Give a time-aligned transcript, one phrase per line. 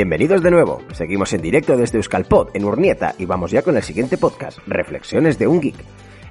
[0.00, 0.80] Bienvenidos de nuevo.
[0.94, 5.38] Seguimos en directo desde Euskalpod, en Urnieta, y vamos ya con el siguiente podcast, Reflexiones
[5.38, 5.74] de un Geek.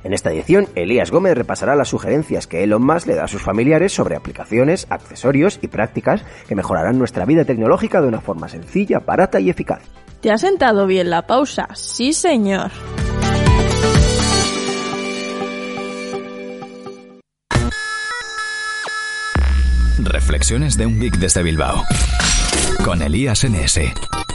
[0.03, 3.43] En esta edición, Elías Gómez repasará las sugerencias que Elon Musk le da a sus
[3.43, 8.97] familiares sobre aplicaciones, accesorios y prácticas que mejorarán nuestra vida tecnológica de una forma sencilla,
[9.01, 9.83] barata y eficaz.
[10.19, 11.67] ¿Te ha sentado bien la pausa?
[11.75, 12.71] Sí, señor.
[19.99, 21.83] Reflexiones de un geek desde Bilbao.
[22.83, 23.79] Con Elías NS.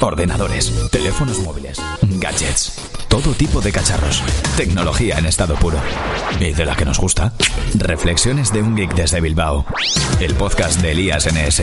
[0.00, 2.74] Ordenadores, teléfonos móviles, gadgets,
[3.08, 4.22] todo tipo de cacharros.
[4.56, 5.78] Tecnología en estado puro.
[6.40, 7.32] Y de la que nos gusta.
[7.74, 9.66] Reflexiones de un geek desde Bilbao.
[10.20, 11.62] El podcast de Elías NS.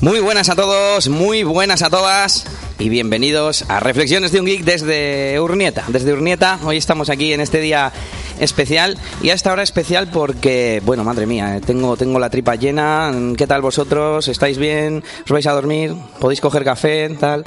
[0.00, 2.44] Muy buenas a todos, muy buenas a todas
[2.84, 5.84] y bienvenidos a Reflexiones de un Geek desde Urnieta.
[5.88, 7.90] Desde Urnieta, hoy estamos aquí en este día
[8.38, 12.56] especial y a esta hora especial porque, bueno, madre mía, eh, tengo, tengo la tripa
[12.56, 13.10] llena.
[13.38, 14.28] ¿Qué tal vosotros?
[14.28, 15.02] ¿Estáis bien?
[15.24, 15.94] ¿Os vais a dormir?
[16.20, 17.08] ¿Podéis coger café?
[17.18, 17.44] Tal.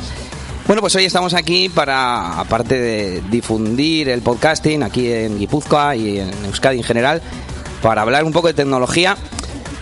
[0.65, 6.17] Bueno, pues hoy estamos aquí para, aparte de difundir el podcasting aquí en Guipúzcoa y
[6.17, 7.21] en Euskadi en general,
[7.83, 9.15] para hablar un poco de tecnología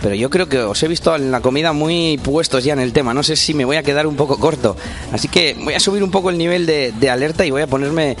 [0.02, 2.92] pero yo creo que os he visto en la comida muy puestos ya en el
[2.92, 3.14] tema.
[3.14, 4.76] No sé si me voy a quedar un poco corto.
[5.12, 8.12] Así que voy a subir un poco el nivel de, alerta y voy a ponerme
[8.12, 8.16] eh,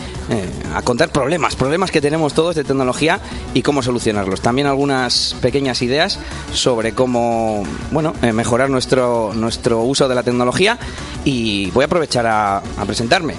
[0.74, 3.20] a contar problemas, problemas que tenemos todos de tecnología
[3.52, 4.40] y cómo solucionarlos.
[4.40, 6.18] También algunas pequeñas ideas
[6.52, 10.78] sobre cómo, bueno, eh, mejorar nuestro, nuestro uso de la tecnología
[11.24, 13.34] y voy a aprovechar a presentarme.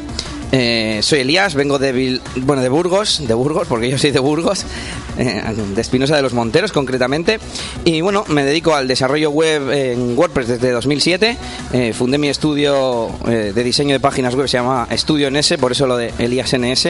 [0.51, 4.65] Eh, soy Elías, vengo de, bueno, de Burgos, de Burgos, porque yo soy de Burgos,
[5.17, 5.43] eh,
[5.75, 7.39] de Espinosa de los Monteros concretamente.
[7.83, 11.37] Y bueno, me dedico al desarrollo web en WordPress desde 2007.
[11.73, 15.85] Eh, fundé mi estudio de diseño de páginas web, se llama Estudio NS, por eso
[15.85, 16.89] lo de Elías NS.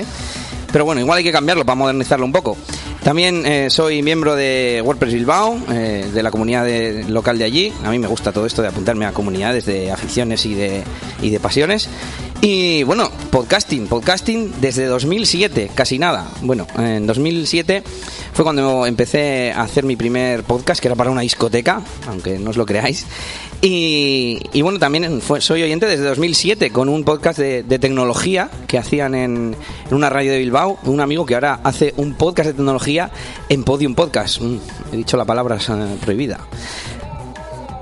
[0.72, 2.57] Pero bueno, igual hay que cambiarlo para modernizarlo un poco.
[3.01, 6.68] También soy miembro de WordPress Bilbao, de la comunidad
[7.07, 7.74] local de allí.
[7.84, 10.84] A mí me gusta todo esto de apuntarme a comunidades de aficiones y de,
[11.22, 11.89] y de pasiones.
[12.40, 16.30] Y bueno, podcasting, podcasting desde 2007, casi nada.
[16.42, 17.81] Bueno, en 2007
[18.34, 22.52] fue cuando empecé a hacer mi primer podcast, que era para una discoteca, aunque no
[22.52, 23.08] os lo creáis.
[23.59, 29.56] Y, bueno, también soy oyente desde 2007 con un podcast de, tecnología que hacían en,
[29.90, 30.78] una radio de Bilbao.
[30.84, 33.09] Un amigo que ahora hace un podcast de tecnología
[33.50, 34.42] en Podium Podcast.
[34.42, 34.58] Mm,
[34.94, 35.58] he dicho la palabra
[36.02, 36.40] prohibida.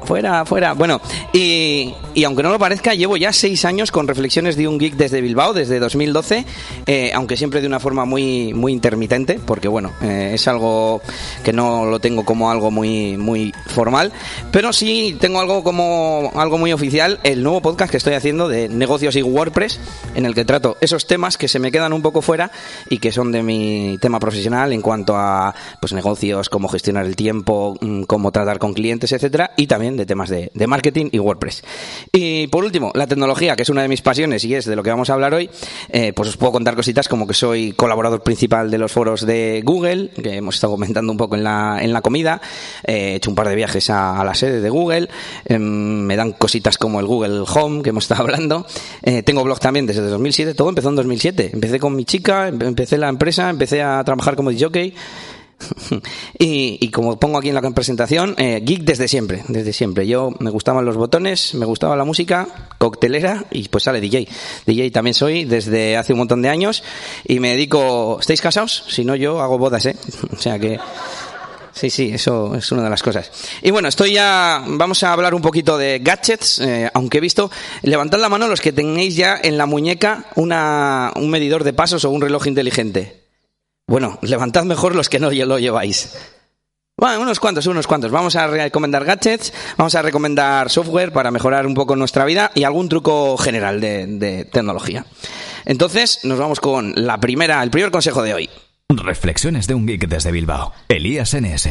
[0.06, 0.74] Fuera, fuera.
[0.74, 1.02] Bueno,
[1.34, 4.94] y, y, aunque no lo parezca, llevo ya seis años con reflexiones de un geek
[4.94, 6.46] desde Bilbao, desde 2012,
[6.86, 11.02] eh, aunque siempre de una forma muy, muy intermitente, porque bueno, eh, es algo
[11.44, 14.12] que no lo tengo como algo muy, muy formal,
[14.52, 18.70] pero sí tengo algo como algo muy oficial, el nuevo podcast que estoy haciendo de
[18.70, 19.80] negocios y WordPress,
[20.14, 22.52] en el que trato esos temas que se me quedan un poco fuera
[22.90, 27.16] y que son de mi tema profesional en cuanto a pues negocios, cómo gestionar el
[27.16, 31.64] tiempo, mm, cómo tratar con clientes, etcétera, y también de temas de, marketing y WordPress.
[32.12, 34.84] Y por último, la tecnología, que es una de mis pasiones y es de lo
[34.84, 35.50] que vamos a hablar hoy,
[35.90, 39.62] eh, pues os puedo contar cositas como que soy colaborador principal de los foros de
[39.64, 42.42] Google, que hemos estado comentando un poco en la, en la comida,
[42.84, 45.10] eh, he hecho un par de viajes a, la sede de Google,
[45.46, 48.66] em, me dan cositas como el Google Home, que hemos estado hablando,
[49.04, 52.98] eh, tengo blog también desde 2007, todo empezó en 2007, empecé con mi chica, empecé
[52.98, 54.94] la empresa, empecé a trabajar como DJ
[56.40, 60.08] y, como pongo aquí en la presentación, eh, geek desde siempre, desde siempre.
[60.08, 64.28] Yo me gustaban los botones, me gustaba la música, coctelera y pues sale DJ.
[64.66, 66.84] DJ también soy desde hace un montón de años
[67.26, 68.18] y me dedico...
[68.20, 68.86] ¿Estáis casados?
[68.88, 69.96] Si no, yo hago bodas, ¿eh?
[70.32, 70.80] O sea que...
[71.74, 73.30] Sí, sí, eso es una de las cosas.
[73.62, 77.52] Y bueno, estoy ya, vamos a hablar un poquito de gadgets, eh, aunque he visto,
[77.82, 82.06] levantad la mano los que tenéis ya en la muñeca una, un medidor de pasos
[82.06, 83.25] o un reloj inteligente.
[83.88, 86.16] Bueno, levantad mejor los que no lo lleváis.
[86.98, 88.10] Bueno, unos cuantos, unos cuantos.
[88.10, 92.64] Vamos a recomendar gadgets, vamos a recomendar software para mejorar un poco nuestra vida y
[92.64, 95.06] algún truco general de, tecnología.
[95.66, 98.50] Entonces, nos vamos con la primera, el primer consejo de hoy.
[98.88, 100.74] Reflexiones de un geek desde Bilbao.
[100.88, 101.70] Elías NS.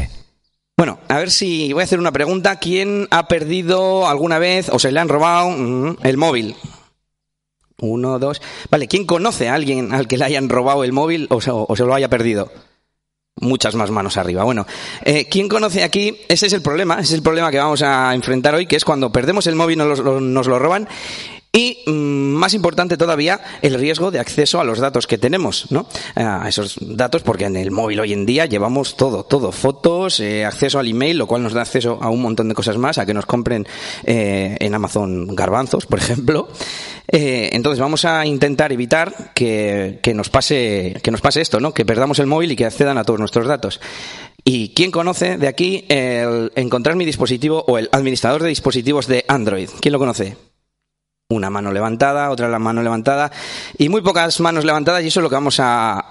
[0.77, 2.57] Bueno, a ver si voy a hacer una pregunta.
[2.57, 6.55] ¿Quién ha perdido alguna vez o se le han robado mm, el móvil?
[7.85, 8.41] Uno, dos.
[8.71, 11.95] Vale, ¿quién conoce a alguien al que le hayan robado el móvil o se, lo
[11.95, 12.51] haya perdido?
[13.37, 14.45] Muchas más manos arriba.
[14.45, 14.67] Bueno,
[15.05, 16.17] eh, ¿quién conoce aquí?
[16.29, 18.85] Ese es el problema, ese es el problema que vamos a enfrentar hoy, que es
[18.85, 20.89] cuando perdemos el móvil nos, nos lo roban
[21.55, 25.87] Y mm, más importante todavía, el riesgo de acceso a los datos que tenemos, ¿no?
[26.17, 30.45] A esos datos, porque en el móvil hoy en día llevamos todo, todo, fotos, eh,
[30.45, 33.07] acceso al email, lo cual nos da acceso a un montón de cosas más, a
[33.07, 33.69] que nos compren
[34.03, 36.49] eh, en Amazon garbanzos, por ejemplo.
[37.07, 41.73] Eh, entonces vamos a intentar evitar que, que, nos pase, que nos pase esto, ¿no?
[41.73, 43.81] Que perdamos el móvil y que accedan a todos nuestros datos.
[44.43, 49.25] ¿Y quién conoce de aquí el encontrar mi dispositivo o el administrador de dispositivos de
[49.29, 49.71] Android?
[49.81, 50.37] ¿Quién lo conoce?
[51.31, 53.33] Una mano levantada, otra la mano levantada
[53.79, 56.05] y muy pocas manos levantadas y eso es lo que vamos a,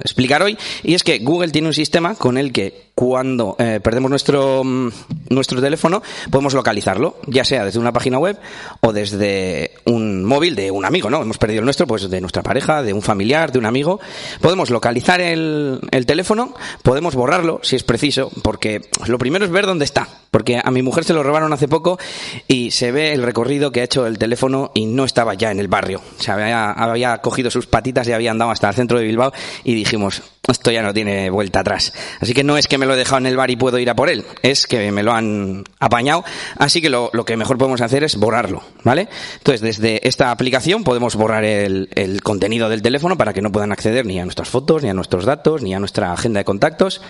[0.00, 4.08] explicar hoy y es que Google tiene un sistema con el que cuando eh, perdemos
[4.08, 4.88] nuestro, mm,
[5.30, 8.38] nuestro teléfono podemos localizarlo, ya sea desde una página web
[8.80, 11.20] o desde un móvil de un amigo, ¿no?
[11.20, 14.00] Hemos perdido el nuestro, pues de nuestra pareja, de un familiar, de un amigo.
[14.40, 19.66] Podemos localizar el, el teléfono, podemos borrarlo si es preciso, porque lo primero es ver
[19.66, 21.98] dónde está, porque a mi mujer se lo robaron hace poco
[22.46, 25.60] y se ve el recorrido que ha hecho el teléfono y no estaba ya en
[25.60, 26.00] el barrio.
[26.18, 29.32] O sea, había, había cogido sus patitas y había andado hasta el centro de Bilbao
[29.64, 31.92] y dijimos, esto ya no tiene vuelta atrás.
[32.20, 33.88] Así que no es que me lo he dejado en el bar y puedo ir
[33.88, 36.24] a por él, es que me lo han apañado.
[36.58, 39.08] Así que lo, que mejor podemos hacer es borrarlo, ¿vale?
[39.38, 43.72] Entonces, desde esta aplicación podemos borrar el, el, contenido del teléfono para que no puedan
[43.72, 47.00] acceder ni a nuestras fotos, ni a nuestros datos, ni a nuestra agenda de contactos,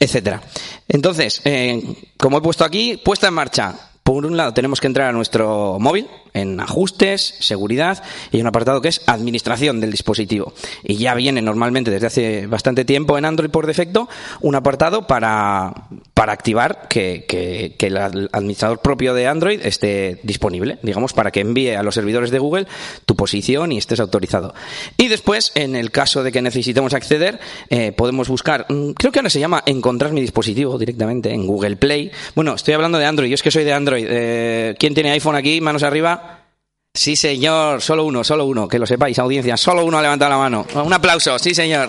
[0.00, 0.42] etcétera.
[0.88, 1.82] Entonces, eh,
[2.16, 5.78] como he puesto aquí, puesta en marcha por un lado tenemos que entrar a nuestro
[5.78, 10.54] móvil en ajustes, seguridad y un apartado que es administración del dispositivo.
[10.82, 14.08] Y ya viene normalmente desde hace bastante tiempo en Android por defecto
[14.40, 15.72] un apartado para,
[16.14, 21.40] para activar que, que, que el administrador propio de Android esté disponible, digamos, para que
[21.40, 22.66] envíe a los servidores de Google
[23.06, 24.54] tu posición y estés autorizado.
[24.96, 29.18] Y después, en el caso de que necesitemos acceder, eh, podemos buscar, mm, creo que
[29.18, 32.10] ahora se llama encontrar mi dispositivo directamente en Google Play.
[32.34, 35.36] Bueno, estoy hablando de Android, yo es que soy de Android eh, ¿Quién tiene iPhone
[35.36, 35.60] aquí?
[35.60, 36.41] Manos arriba.
[36.94, 40.36] Sí, señor, solo uno, solo uno, que lo sepáis, audiencia, solo uno ha levantado la
[40.36, 40.66] mano.
[40.74, 41.88] Un aplauso, sí, señor.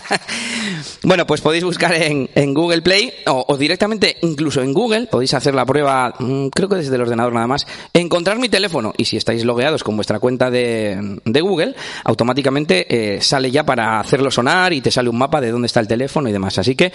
[1.02, 5.66] bueno, pues podéis buscar en, Google Play o, directamente, incluso en Google, podéis hacer la
[5.66, 9.44] prueba, mmm, creo que desde el ordenador nada más, encontrar mi teléfono y si estáis
[9.44, 14.80] logueados con vuestra cuenta de, de Google, automáticamente eh, sale ya para hacerlo sonar y
[14.80, 16.58] te sale un mapa de dónde está el teléfono y demás.
[16.58, 16.92] Así que,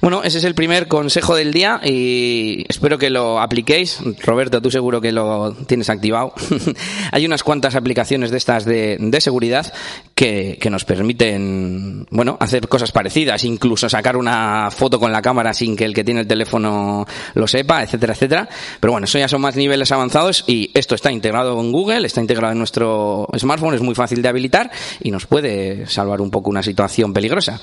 [0.00, 4.00] bueno, ese es el primer consejo del día y espero que lo apliquéis.
[4.22, 6.32] Roberto, tú seguro que lo tienes activado.
[7.12, 9.72] Hay unas cuantas aplicaciones de estas de, seguridad
[10.14, 15.76] que, nos permiten, bueno, hacer cosas parecidas, incluso sacar una foto con la cámara sin
[15.76, 18.48] que el que tiene el teléfono lo sepa, etcétera, etcétera.
[18.80, 22.20] Pero bueno, eso ya son más niveles avanzados y esto está integrado en Google, está
[22.20, 24.70] integrado en nuestro smartphone, es muy fácil de habilitar
[25.00, 27.60] y nos puede salvar un poco una situación peligrosa.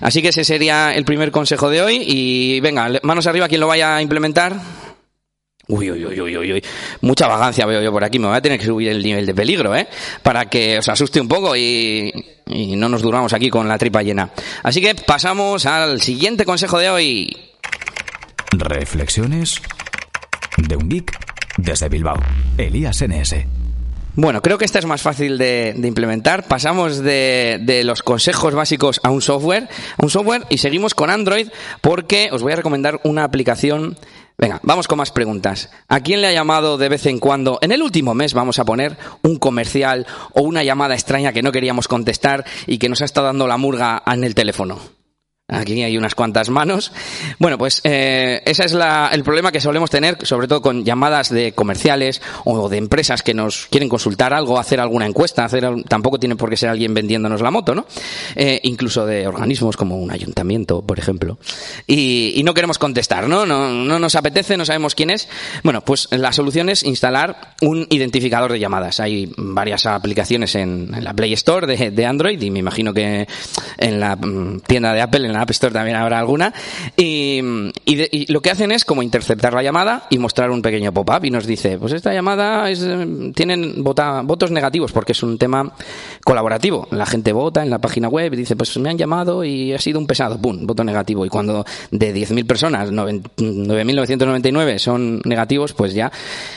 [0.00, 3.66] Así que ese sería el primer consejo de hoy y venga, manos arriba quien lo
[3.66, 4.83] vaya a implementar.
[5.66, 6.64] Uy, uy, uy, uy, uy,
[7.00, 8.18] mucha vagancia veo yo por aquí.
[8.18, 9.88] Me voy a tener que subir el nivel de peligro, ¿eh?
[10.22, 12.12] Para que os asuste un poco y,
[12.46, 14.30] y no nos duramos aquí con la tripa llena.
[14.62, 17.36] Así que pasamos al siguiente consejo de hoy.
[18.50, 19.62] Reflexiones
[20.58, 21.18] de un geek
[21.56, 22.16] desde Bilbao.
[22.58, 23.36] Elías NS.
[24.16, 26.46] Bueno, creo que esta es más fácil de, de implementar.
[26.46, 29.68] Pasamos de, de, los consejos básicos a un software,
[29.98, 31.48] a un software y seguimos con Android
[31.80, 33.98] porque os voy a recomendar una aplicación
[34.36, 35.70] Venga, vamos con más preguntas.
[35.88, 38.64] ¿A quién le ha llamado de vez en cuando, en el último mes vamos a
[38.64, 43.04] poner, un comercial o una llamada extraña que no queríamos contestar y que nos ha
[43.04, 44.93] estado dando la murga en el teléfono?
[45.46, 46.90] Aquí hay unas cuantas manos.
[47.38, 51.28] Bueno, pues eh, ese es la, el problema que solemos tener, sobre todo con llamadas
[51.28, 56.18] de comerciales o de empresas que nos quieren consultar algo, hacer alguna encuesta, hacer tampoco
[56.18, 57.84] tiene por qué ser alguien vendiéndonos la moto, ¿no?
[58.36, 61.36] Eh, incluso de organismos como un ayuntamiento, por ejemplo.
[61.86, 63.44] Y, y, no queremos contestar, ¿no?
[63.44, 63.68] ¿no?
[63.68, 65.28] No nos apetece, no sabemos quién es.
[65.62, 68.98] Bueno, pues la solución es instalar un identificador de llamadas.
[68.98, 73.28] Hay varias aplicaciones en, la Play Store de, Android y me imagino que
[73.76, 76.52] en la mm, tienda de Apple, la App Store también habrá alguna.
[76.96, 80.92] Y, de, y, lo que hacen es como interceptar la llamada y mostrar un pequeño
[80.92, 82.84] pop-up y nos dice, pues esta llamada es,
[83.34, 85.72] tienen vota, votos negativos porque es un tema
[86.24, 86.88] colaborativo.
[86.90, 89.78] La gente vota en la página web y dice, pues me han llamado y ha
[89.78, 91.26] sido un pesado, pum, voto negativo.
[91.26, 96.10] Y cuando de 10.000 personas, 9.999 son negativos, pues ya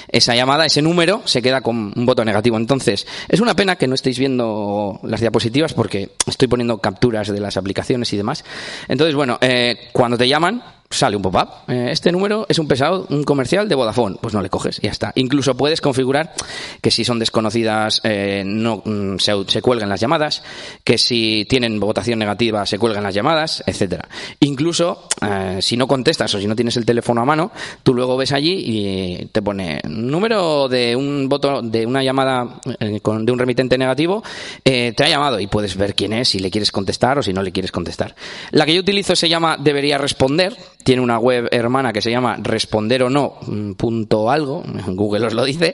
[0.10, 2.57] esa llamada, ese número, se queda con un voto negativo.
[2.57, 7.39] Entonces, es una pena que no estéis viendo las diapositivas porque estoy poniendo capturas de
[7.39, 8.43] las aplicaciones y demás.
[8.88, 11.50] Entonces, bueno, eh, cuando te llaman, sale un pop-up.
[11.67, 14.17] Eh, este número es un pesado, un comercial de Vodafone.
[14.22, 15.12] Pues no le coges, ya está.
[15.15, 16.34] Incluso puedes configurar
[16.82, 20.44] que si son desconocidas eh, no mm, se, se cuelguen las llamadas,
[20.84, 24.08] que si tienen votación negativa se cuelgan las llamadas, etcétera.
[24.39, 27.51] Incluso eh, si no contestas o si no tienes el teléfono a mano,
[27.84, 33.00] tú luego ves allí y te pone número de un voto de una llamada eh,
[33.01, 34.24] con- de un remitente negativo
[34.63, 37.41] te ha llamado y puedes ver quién es si le quieres contestar o si no
[37.41, 38.15] le quieres contestar.
[38.51, 40.56] La que yo utilizo se llama debería responder.
[40.84, 43.39] Tiene una web hermana que se llama responder o no
[43.77, 44.63] punto algo.
[44.88, 45.74] Google os lo dice.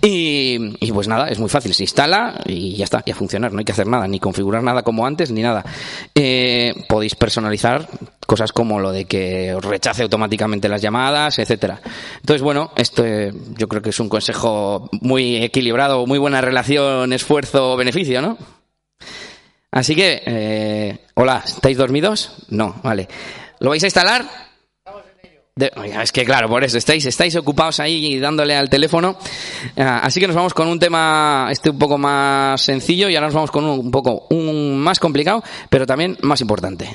[0.00, 1.74] Y, y pues nada, es muy fácil.
[1.74, 3.52] Se instala y ya está, y a funcionar.
[3.52, 5.64] No hay que hacer nada, ni configurar nada como antes, ni nada.
[6.14, 7.88] Eh, podéis personalizar
[8.26, 11.80] cosas como lo de que os rechace automáticamente las llamadas, etcétera.
[12.16, 17.12] Entonces, bueno, esto eh, yo creo que es un consejo muy equilibrado, muy buena relación
[17.12, 18.38] esfuerzo-beneficio, ¿no?
[19.70, 22.46] Así que, eh, hola, ¿estáis dormidos?
[22.48, 23.08] No, vale.
[23.64, 24.26] ¿Lo vais a instalar?
[25.56, 29.16] De- oiga, es que claro, por eso estáis, estáis ocupados ahí dándole al teléfono.
[29.78, 33.28] Ah, así que nos vamos con un tema este un poco más sencillo y ahora
[33.28, 36.94] nos vamos con un, un poco un más complicado, pero también más importante.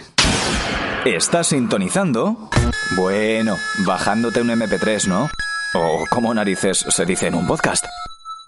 [1.05, 2.51] ¿Estás sintonizando?
[2.95, 5.27] Bueno, bajándote un MP3, ¿no?
[5.73, 7.85] O como narices se dice en un podcast.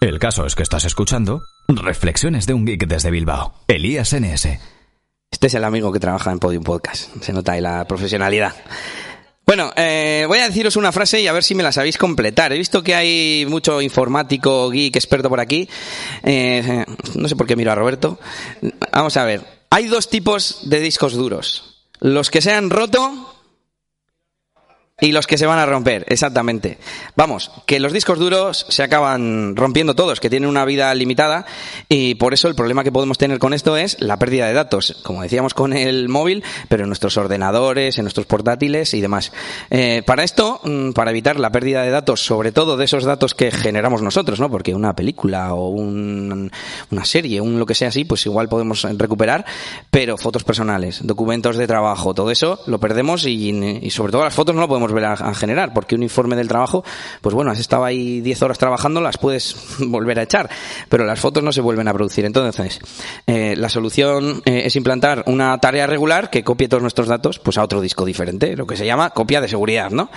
[0.00, 3.54] El caso es que estás escuchando Reflexiones de un geek desde Bilbao.
[3.66, 4.48] Elías NS.
[5.32, 7.10] Este es el amigo que trabaja en Podium Podcast.
[7.22, 8.54] Se nota ahí la profesionalidad.
[9.44, 12.52] Bueno, eh, voy a deciros una frase y a ver si me la sabéis completar.
[12.52, 15.68] He visto que hay mucho informático, geek, experto por aquí.
[16.22, 16.84] Eh,
[17.14, 18.20] no sé por qué miro a Roberto.
[18.92, 19.42] Vamos a ver.
[19.70, 21.80] Hay dos tipos de discos duros.
[21.98, 23.31] Los que se han roto
[25.00, 26.78] y los que se van a romper, exactamente.
[27.16, 31.44] Vamos, que los discos duros se acaban rompiendo todos, que tienen una vida limitada
[31.88, 35.00] y por eso el problema que podemos tener con esto es la pérdida de datos,
[35.02, 39.32] como decíamos con el móvil, pero en nuestros ordenadores, en nuestros portátiles y demás.
[39.70, 43.34] Eh, para esto, mm, para evitar la pérdida de datos, sobre todo de esos datos
[43.34, 44.50] que generamos nosotros, ¿no?
[44.50, 46.52] Porque una película o un-
[46.90, 49.44] una serie, un lo que sea así, pues igual podemos recuperar,
[49.90, 53.50] pero fotos personales, documentos de trabajo, todo eso lo perdemos y,
[53.82, 56.48] y sobre todo las fotos no lo podemos volver a, generar, porque un informe del
[56.48, 56.84] trabajo,
[57.20, 60.50] pues bueno, has estado ahí 10 horas trabajando, las puedes volver a echar,
[60.88, 62.24] pero las fotos no se vuelven a producir.
[62.24, 62.80] Entonces,
[63.26, 67.56] eh, la solución eh, es implantar una tarea regular que copie todos nuestros datos pues
[67.58, 70.10] a otro disco diferente, lo que se llama copia de seguridad, ¿no?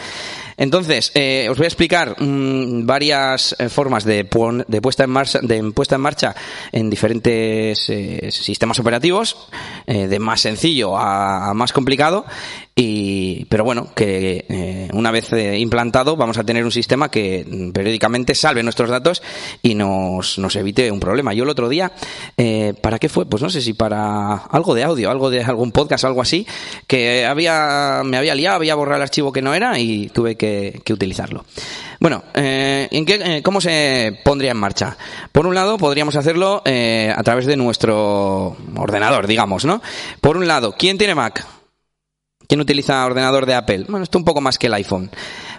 [0.58, 5.10] Entonces, eh, os voy a explicar mm, varias eh, formas de, pon- de puesta en
[5.10, 6.36] marcha, de puesta en marcha
[6.72, 9.50] en diferentes eh, sistemas operativos,
[9.86, 12.26] eh, de más sencillo a, a más complicado,
[12.76, 17.46] y, pero bueno, que eh, una vez eh, implantado vamos a tener un sistema que
[17.48, 19.24] mm, periódicamente salve nuestros datos
[19.62, 21.34] y nos, nos evite un problema.
[21.34, 21.94] Yo el otro día,
[22.36, 23.26] eh, ¿para qué fue?
[23.26, 26.46] Pues no sé si para algo de audio, algo de algún podcast, algo así,
[26.86, 30.82] que había, me había liado, había borrado el archivo que no era y tuve que,
[30.84, 31.46] que utilizarlo.
[32.00, 34.98] Bueno, eh, ¿en qué, eh, ¿cómo se pondría en marcha?
[35.32, 39.82] Por un lado, podríamos hacerlo eh, a través de nuestro ordenador, digamos, ¿no?
[40.22, 41.55] Por un lado, ¿quién tiene Mac?
[42.48, 43.86] ¿Quién utiliza ordenador de Apple?
[43.88, 45.10] Bueno, esto un poco más que el iPhone.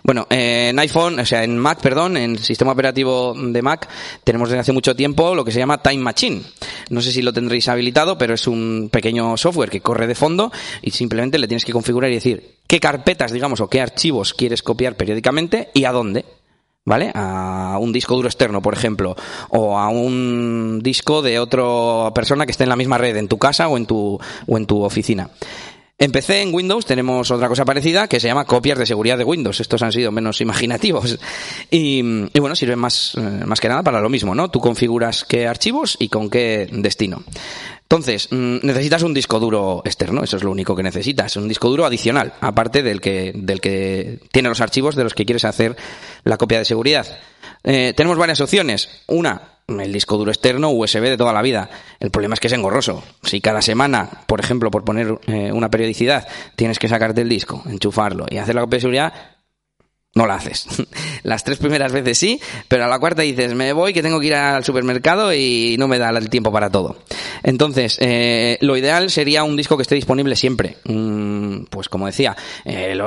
[0.05, 3.89] Bueno, eh, en iPhone, o sea, en Mac, perdón, en el sistema operativo de Mac,
[4.23, 6.43] tenemos desde hace mucho tiempo lo que se llama Time Machine.
[6.91, 10.53] No sé si lo tendréis habilitado, pero es un pequeño software que corre de fondo
[10.81, 14.63] y simplemente le tienes que configurar y decir qué carpetas, digamos, o qué archivos quieres
[14.63, 16.25] copiar periódicamente y a dónde.
[16.89, 17.11] ¿Vale?
[17.17, 19.17] A un disco duro externo, por ejemplo,
[19.49, 23.39] o a un disco de otra persona que esté en la misma red, en tu
[23.39, 25.29] casa o en tu, o en tu oficina.
[25.99, 29.25] En PC, en Windows, tenemos otra cosa parecida que se llama copias de seguridad de
[29.25, 29.61] Windows.
[29.61, 31.19] Estos han sido menos imaginativos.
[31.71, 32.01] Y,
[32.35, 34.51] y bueno, sirven más, eh, más que nada para lo mismo, ¿no?
[34.51, 37.25] Tú configuras qué archivos y con qué destino.
[37.81, 41.71] Entonces, mm, necesitas un disco duro externo, eso es lo único que necesitas, un disco
[41.71, 45.77] duro adicional, aparte del que, del que tiene los archivos de los que quieres hacer
[46.25, 47.07] la copia de seguridad.
[47.65, 48.91] Eh, tenemos varias opciones.
[49.07, 51.69] Una, el disco duro externo USB de toda la vida.
[51.99, 53.03] El problema es que es engorroso.
[53.25, 57.63] Si cada semana, por ejemplo, por poner eh, una periodicidad, tienes que sacarte el disco,
[57.67, 59.15] enchufarlo y hacer la copia de seguridad,
[60.17, 60.67] no la haces.
[61.23, 64.27] Las tres primeras veces sí, pero a la cuarta dices, me voy que tengo que
[64.27, 66.97] ir al supermercado y no me da el tiempo para todo.
[67.43, 70.79] Entonces, eh, lo ideal sería un disco que esté disponible siempre.
[70.85, 72.99] Mm, pues como decía, eh,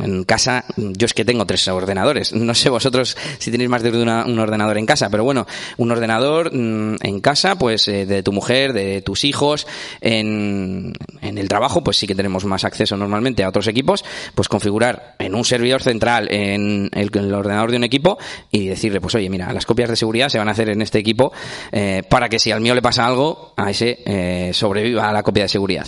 [0.00, 2.32] en casa yo es que tengo tres ordenadores.
[2.44, 5.46] No sé vosotros si tenéis más de una- un ordenador en casa, pero bueno,
[5.78, 9.66] un ordenador mm, en casa, pues eh, de tu mujer, de tus hijos,
[10.00, 14.04] en, en el trabajo, pues sí que tenemos más acceso normalmente a otros equipos,
[14.34, 18.18] pues configurar en un servidor central, el, en el ordenador de un equipo
[18.50, 20.98] y decirle, pues oye, mira, las copias de seguridad se van a hacer en este
[20.98, 21.32] equipo
[21.72, 25.44] eh, para que si al mío le pasa algo, a ese eh, sobreviva la copia
[25.44, 25.86] de seguridad.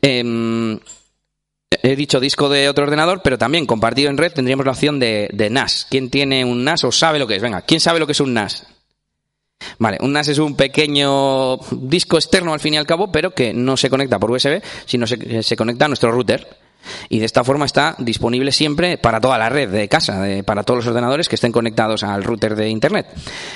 [0.00, 0.78] Em,
[1.82, 5.28] he dicho disco de otro ordenador, pero también compartido en red tendríamos la opción de,
[5.32, 5.86] de NAS.
[5.90, 7.42] ¿Quién tiene un NAS o sabe lo que es?
[7.42, 8.66] Venga, ¿quién sabe lo que es un NAS?
[9.78, 13.52] Vale, un NAS es un pequeño disco externo al fin y al cabo, pero que
[13.52, 16.63] no se conecta por USB, sino se, se conecta a nuestro router
[17.08, 20.78] y de esta forma está disponible siempre para toda la red de casa, para todos
[20.78, 23.06] los ordenadores que estén conectados al router de Internet.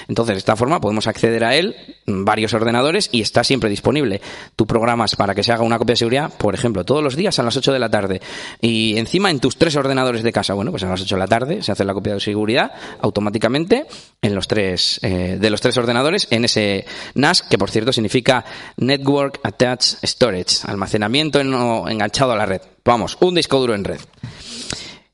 [0.08, 4.20] Entonces, de esta forma podemos acceder a él, varios ordenadores, y está siempre disponible.
[4.56, 7.38] Tú programas para que se haga una copia de seguridad, por ejemplo, todos los días
[7.38, 8.20] a las 8 de la tarde,
[8.61, 11.26] y encima en tus tres ordenadores de casa, bueno, pues a las 8 de la
[11.26, 13.87] tarde se hace la copia de seguridad automáticamente
[14.23, 18.44] en los tres, eh, de los tres ordenadores en ese NAS, que por cierto significa
[18.76, 22.61] Network Attached Storage, almacenamiento enganchado a la red.
[22.88, 24.00] Vamos, un disco duro en red.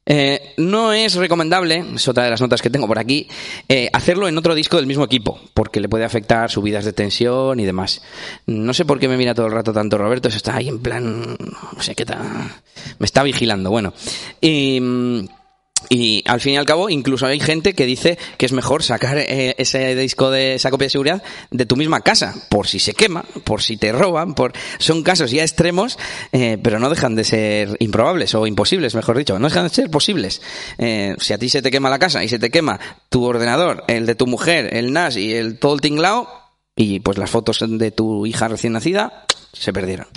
[0.07, 3.26] Eh, no es recomendable, es otra de las notas que tengo por aquí,
[3.69, 7.59] eh, hacerlo en otro disco del mismo equipo, porque le puede afectar subidas de tensión
[7.59, 8.00] y demás.
[8.47, 10.78] No sé por qué me mira todo el rato tanto Roberto, se está ahí en
[10.78, 12.23] plan, no sé qué tal,
[13.00, 13.93] me está vigilando, bueno.
[14.40, 15.26] Y mm,
[15.88, 19.19] y al fin y al cabo, incluso hay gente que dice que es mejor sacar
[19.19, 22.95] eh, ese disco de esa copia de seguridad de tu misma casa, por si se
[22.95, 25.99] quema, por si te roban, por son casos ya extremos,
[26.33, 29.90] eh, pero no dejan de ser improbables o imposibles, mejor dicho, no dejan de ser
[29.90, 30.40] posibles.
[30.78, 33.85] Eh, si a ti se te quema la casa y se te quema tu ordenador,
[33.88, 36.28] el de tu mujer, el NAS y el todo el tinglao,
[36.76, 40.09] y pues las fotos de tu hija recién nacida se perdieron.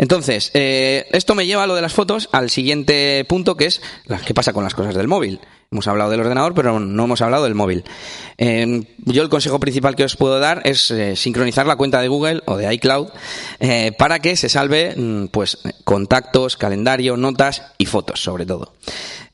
[0.00, 3.82] Entonces, eh, esto me lleva a lo de las fotos al siguiente punto, que es
[4.24, 5.40] qué pasa con las cosas del móvil.
[5.70, 7.84] Hemos hablado del ordenador, pero no hemos hablado del móvil.
[8.38, 12.08] Eh, yo el consejo principal que os puedo dar es eh, sincronizar la cuenta de
[12.08, 13.08] Google o de iCloud
[13.98, 18.72] para que se salve mm, pues contactos, calendario, notas y fotos, sobre todo.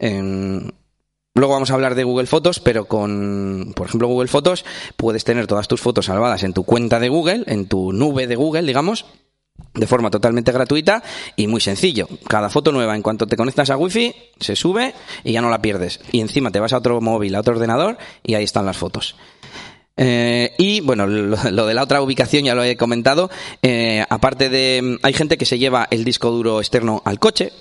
[0.01, 4.65] Luego vamos a hablar de Google Fotos, pero con, por ejemplo, Google Fotos
[4.97, 8.37] puedes tener todas tus fotos salvadas en tu cuenta de Google, en tu nube de
[8.37, 9.05] Google, digamos,
[9.77, 11.03] de forma totalmente gratuita
[11.37, 12.09] y muy sencillo.
[12.29, 14.95] Cada foto nueva, en cuanto te conectas a Wi-Fi, se sube
[15.25, 16.01] y ya no la pierdes.
[16.13, 19.17] Y encima te vas a otro móvil, a otro ordenador y ahí están las fotos.
[19.99, 23.31] Eh, y bueno, lo, de la otra ubicación ya lo he comentado.
[23.63, 27.53] Eh, aparte de, hay gente que se lleva el disco duro externo al coche.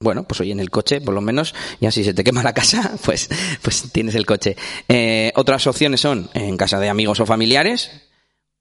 [0.00, 2.52] Bueno, pues hoy en el coche, por lo menos, ya si se te quema la
[2.52, 3.28] casa, pues,
[3.62, 4.56] pues tienes el coche.
[4.88, 7.90] Eh, otras opciones son en casa de amigos o familiares,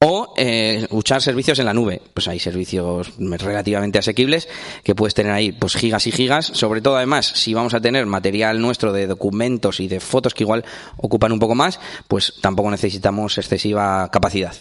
[0.04, 2.02] o eh, usar servicios en la nube.
[2.14, 4.50] Pues hay servicios relativamente asequibles
[4.84, 6.48] que puedes tener ahí, pues gigas y gigas.
[6.48, 10.44] Sobre todo, además, si vamos a tener material nuestro de documentos y de fotos que
[10.44, 10.66] igual
[10.98, 14.56] ocupan un poco más, pues tampoco necesitamos excesiva capacidad.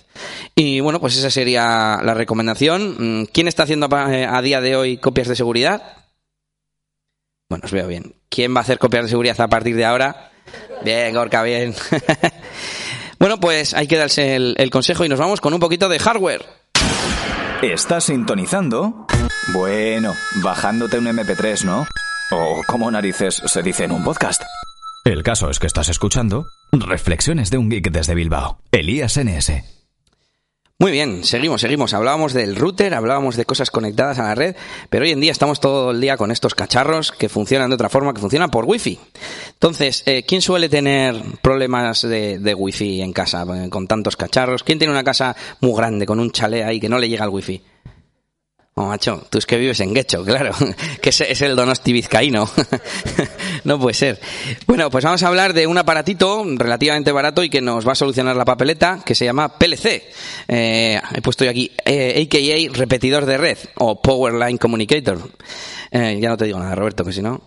[0.54, 3.22] Y bueno, pues esa sería la recomendación.
[3.22, 5.82] Mm, ¿Quién está haciendo eh, a día de hoy copias de seguridad?
[7.48, 8.14] Bueno, os veo bien.
[8.28, 10.30] ¿Quién va a hacer copias de seguridad a partir de ahora?
[10.84, 11.74] Bien, Gorka, bien.
[13.20, 16.42] Bueno, pues hay que darse el, consejo y nos vamos con un poquito de hardware.
[17.60, 19.06] ¿Estás sintonizando?
[19.52, 21.86] Bueno, bajándote un MP3, ¿no?
[22.30, 24.42] O como narices se dice en un podcast.
[25.04, 28.58] El caso es que estás escuchando Reflexiones de un geek desde Bilbao.
[28.72, 29.79] Elías NS.
[30.80, 31.92] Muy bien, seguimos, seguimos.
[31.92, 34.56] Hablábamos del router, hablábamos de cosas conectadas a la red,
[34.88, 37.90] pero hoy en día estamos todo el día con estos cacharros que funcionan de otra
[37.90, 38.98] forma, que funcionan por wifi.
[39.52, 44.62] Entonces, eh, ¿quién suele tener problemas de, de wifi en casa eh, con tantos cacharros?
[44.62, 47.30] ¿Quién tiene una casa muy grande con un chalet ahí que no le llega el
[47.30, 47.62] wifi?
[48.74, 50.54] Oh, macho, tú es que vives en Guecho, claro,
[51.02, 52.48] que es, el Donosti vizcaíno.
[53.64, 54.20] no puede ser.
[54.66, 57.96] Bueno, pues vamos a hablar de un aparatito relativamente barato y que nos va a
[57.96, 60.04] solucionar la papeleta, que se llama PLC.
[60.46, 65.18] Eh, he puesto yo aquí, eh, AKA repetidor de red, o Power Line Communicator.
[65.90, 67.42] Eh, ya no te digo nada, Roberto, que si no...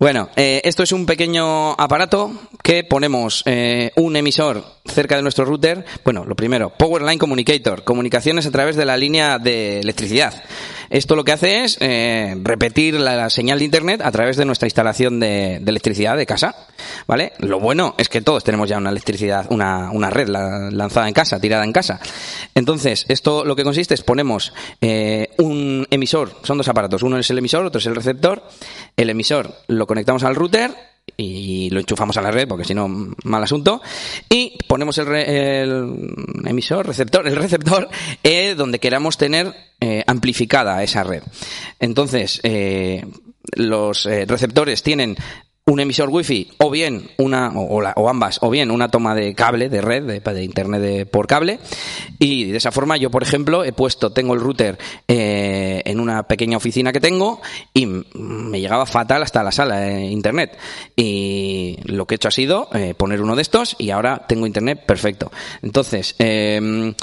[0.00, 2.32] Bueno, eh, esto es un pequeño aparato
[2.64, 5.84] que ponemos eh, un emisor cerca de nuestro router.
[6.04, 10.34] Bueno, lo primero, Power Line Communicator, comunicaciones a través de la línea de electricidad.
[10.90, 14.66] Esto lo que hace es eh, repetir la, señal de Internet a través de nuestra
[14.66, 16.54] instalación de, electricidad de casa.
[17.06, 17.32] ¿Vale?
[17.38, 21.40] Lo bueno es que todos tenemos ya una electricidad, una, una red lanzada en casa,
[21.40, 22.00] tirada en casa.
[22.54, 27.30] Entonces, esto lo que consiste es ponemos eh, un emisor, son dos aparatos, uno es
[27.30, 28.42] el emisor, otro es el receptor.
[28.96, 32.88] El emisor lo conectamos al router y lo enchufamos a la red porque si no
[33.24, 33.82] mal asunto.
[34.28, 35.08] Y ponemos el,
[36.44, 37.88] emisor receptor el receptor
[38.22, 41.22] eh, donde queramos tener eh, amplificada esa red.
[41.78, 43.04] Entonces eh,
[43.56, 45.16] los receptores tienen
[45.66, 49.80] un emisor wifi o bien una o, ambas o bien una toma de cable de
[49.80, 51.58] red de, internet por cable.
[52.18, 54.76] Y de esa forma yo por ejemplo he puesto tengo el router
[55.08, 57.40] eh, en una pequeña oficina que tengo
[57.72, 60.58] y me llegaba fatal hasta la sala de internet.
[60.96, 64.46] Y lo que he hecho ha sido eh, poner uno de estos y ahora tengo
[64.46, 65.32] internet perfecto.
[65.62, 66.94] Entonces eh,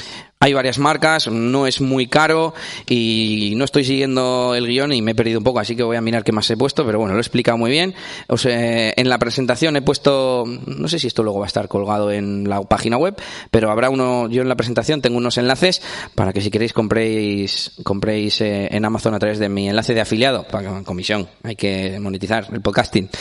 [0.43, 2.55] Hay varias marcas, no es muy caro
[2.89, 5.97] y no estoy siguiendo el guion y me he perdido un poco, así que voy
[5.97, 7.93] a mirar qué más he puesto, pero bueno, lo he explicado muy bien.
[8.25, 11.67] O sea, en la presentación he puesto, no sé si esto luego va a estar
[11.67, 15.79] colgado en la página web, pero habrá uno, yo en la presentación tengo unos enlaces
[16.15, 20.01] para que si queréis compréis, compréis eh, en Amazon a través de mi enlace de
[20.01, 23.11] afiliado, para comisión, hay que monetizar el podcasting.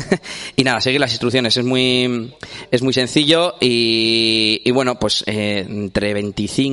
[0.56, 2.34] y nada, seguir las instrucciones, es muy,
[2.72, 6.63] es muy sencillo y, y bueno, pues eh, entre 25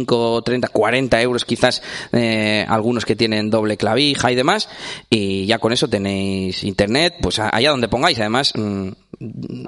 [0.43, 4.69] 30, 40 euros quizás eh, algunos que tienen doble clavija y demás.
[5.09, 8.19] Y ya con eso tenéis internet pues allá donde pongáis.
[8.19, 8.89] Además mm,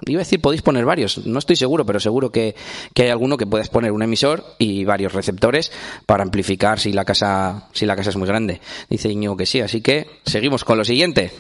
[0.07, 2.55] iba a decir podéis poner varios no estoy seguro pero seguro que,
[2.93, 5.71] que hay alguno que puedes poner un emisor y varios receptores
[6.05, 8.61] para amplificar si la casa si la casa es muy grande.
[8.89, 11.31] Dice Iñigo que sí así que seguimos con lo siguiente.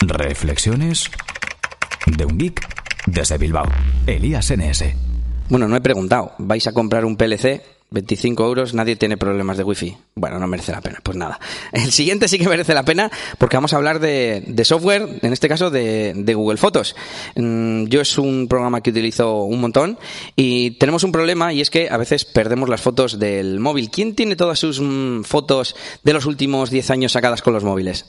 [0.00, 1.10] Reflexiones
[2.06, 2.60] de un geek
[3.06, 3.66] desde Bilbao.
[4.06, 5.03] Elías NS
[5.48, 6.32] bueno, no he preguntado.
[6.38, 7.62] ¿Vais a comprar un PLC?
[7.90, 9.96] 25 euros, nadie tiene problemas de wifi.
[10.16, 10.98] Bueno, no merece la pena.
[11.02, 11.38] Pues nada.
[11.72, 15.48] El siguiente sí que merece la pena porque vamos a hablar de, software, en este
[15.48, 16.96] caso de, Google Fotos.
[17.36, 19.98] Mm, yo es un programa que utilizo un montón
[20.34, 23.90] y tenemos un problema y es que a veces perdemos las fotos del móvil.
[23.90, 28.06] ¿Quién tiene todas sus mm, fotos de los últimos 10 años sacadas con los móviles?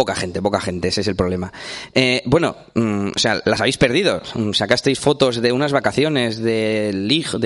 [0.00, 1.52] Poca gente, poca gente, ese es el problema.
[1.92, 4.22] Eh, bueno, mm, o sea, las habéis perdido.
[4.34, 6.90] Mm, sacasteis fotos de unas vacaciones, de,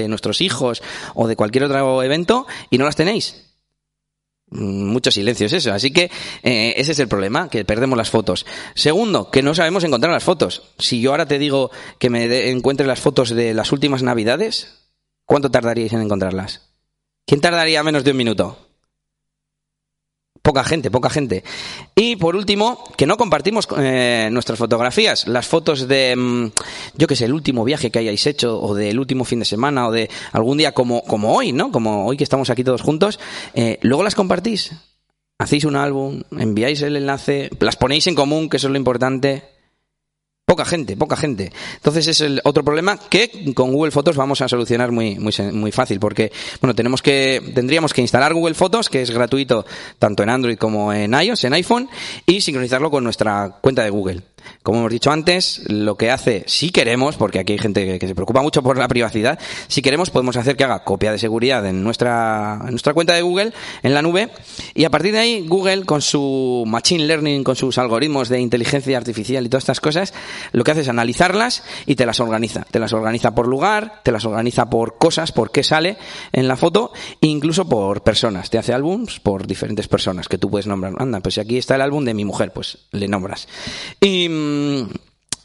[0.09, 0.81] nuestros hijos
[1.17, 3.51] o de cualquier otro evento y no las tenéis.
[4.51, 5.73] Mm, mucho silencio es eso.
[5.73, 6.13] Así que
[6.45, 8.47] eh, ese es el problema, que perdemos las fotos.
[8.77, 10.63] Segundo, que no sabemos encontrar las fotos.
[10.79, 14.93] Si yo ahora te digo que me encuentre las fotos de las últimas navidades,
[15.25, 16.71] ¿cuánto tardaríais en encontrarlas?
[17.27, 18.74] ¿Quién tardaría menos de un minuto?
[20.45, 21.43] Poca gente, poca gente.
[21.95, 26.51] Y por último, que no compartimos eh, nuestras fotografías, las fotos de, mm,
[26.99, 29.89] yo qué sé, el último viaje que hayáis hecho, o del último fin de semana,
[29.89, 31.73] o de algún día como, como hoy, ¿no?
[31.73, 33.19] Como hoy que estamos aquí todos juntos,
[33.55, 34.73] eh, luego las compartís.
[35.39, 39.54] Hacéis un álbum, enviáis el enlace, las ponéis en común, que eso es lo importante.
[40.47, 41.53] Poca gente, poca gente.
[41.77, 45.73] Entonces es el otro problema que con Google Fotos vamos a solucionar muy, muy, muy
[45.73, 46.31] fácil, porque
[46.61, 49.65] bueno, tenemos que, tendríamos que instalar Google Fotos, que es gratuito
[49.99, 51.89] tanto en Android como en iOS, en iPhone,
[52.27, 54.23] y sincronizarlo con nuestra cuenta de Google.
[54.63, 58.15] Como hemos dicho antes, lo que hace, si queremos, porque aquí hay gente que, se
[58.15, 61.83] preocupa mucho por la privacidad, si queremos podemos hacer que haga copia de seguridad en
[61.85, 63.53] nuestra, en nuestra cuenta de Google,
[63.83, 64.31] en la nube,
[64.75, 68.97] y a partir de ahí Google con su Machine Learning, con sus algoritmos de inteligencia
[68.97, 70.15] artificial y todas estas cosas,
[70.53, 72.67] lo que hace es analizarlas y te las organiza.
[72.71, 75.97] Te las organiza por lugar, te las organiza por cosas, por qué sale
[76.33, 78.51] en la foto, e incluso por personas.
[78.51, 80.95] Te hace álbums por diferentes personas que tú puedes nombrar.
[80.99, 83.49] Anda, pues si aquí está el álbum de mi mujer, pues le nombras.
[84.01, 84.29] Y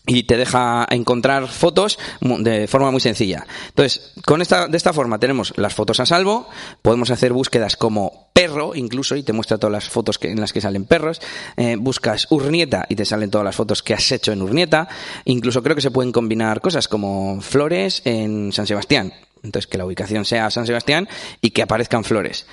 [0.10, 3.46] y te deja encontrar fotos de forma muy sencilla.
[3.68, 6.48] Entonces, con esta, de esta forma tenemos las fotos a salvo,
[6.82, 10.62] podemos hacer búsquedas como perro, incluso, y te muestra todas las fotos en las que
[10.62, 11.22] salen perros.
[11.58, 14.88] Eh, buscas Urnieta y te salen todas las fotos que has hecho en Urnieta.
[15.26, 19.14] Incluso creo que se pueden combinar cosas como flores en San Sebastián.
[19.44, 21.08] Entonces, que la ubicación sea San Sebastián
[21.42, 22.46] y que aparezcan flores.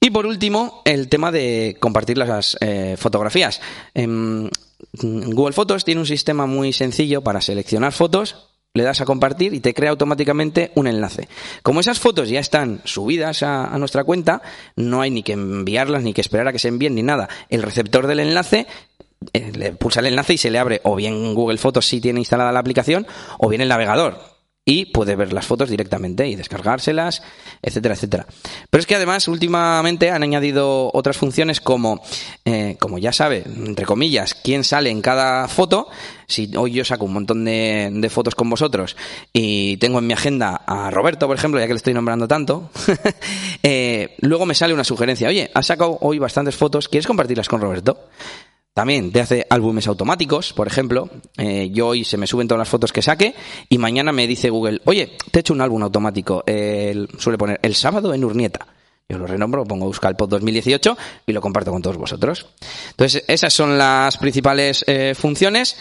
[0.00, 3.60] Y por último, el tema de compartir las eh, fotografías.
[3.94, 4.48] Em,
[5.00, 9.60] Google Fotos tiene un sistema muy sencillo para seleccionar fotos, le das a compartir y
[9.60, 11.28] te crea automáticamente un enlace.
[11.62, 14.42] Como esas fotos ya están subidas a, nuestra cuenta,
[14.76, 17.28] no hay ni que enviarlas, ni que esperar a que se envíen, ni nada.
[17.48, 18.66] El receptor del enlace
[19.32, 22.20] eh, le pulsa el enlace y se le abre o bien Google Fotos si tiene
[22.20, 23.06] instalada la aplicación
[23.38, 24.35] o bien el navegador
[24.68, 27.22] y puede ver las fotos directamente y descargárselas,
[27.62, 28.26] etcétera, etcétera.
[28.68, 32.02] Pero es que además últimamente han añadido otras funciones como,
[32.44, 35.88] eh, como ya sabe, entre comillas, quién sale en cada foto.
[36.26, 38.96] Si hoy yo saco un montón de, de fotos con vosotros
[39.32, 42.68] y tengo en mi agenda a Roberto, por ejemplo, ya que le estoy nombrando tanto,
[43.62, 47.60] eh, luego me sale una sugerencia, oye, has sacado hoy bastantes fotos, ¿quieres compartirlas con
[47.60, 48.08] Roberto?
[48.76, 51.08] También te hace álbumes automáticos, por ejemplo.
[51.38, 53.34] Eh, yo hoy se me suben todas las fotos que saque
[53.70, 56.44] y mañana me dice Google, oye, te he hecho un álbum automático.
[56.44, 58.66] suele poner el sábado en Urnieta.
[59.08, 62.48] Yo lo renombro, pongo Euskalpod 2018 y lo comparto con todos vosotros.
[62.90, 65.78] Entonces, esas son las principales eh, funciones.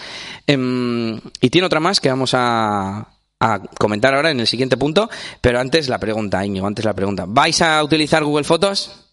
[0.48, 3.10] Em, y tiene otra más que vamos a,
[3.42, 5.10] a comentar ahora en el siguiente punto.
[5.42, 7.26] Pero antes la pregunta, Íñigo, antes la pregunta.
[7.28, 9.05] ¿Vais a utilizar Google Fotos?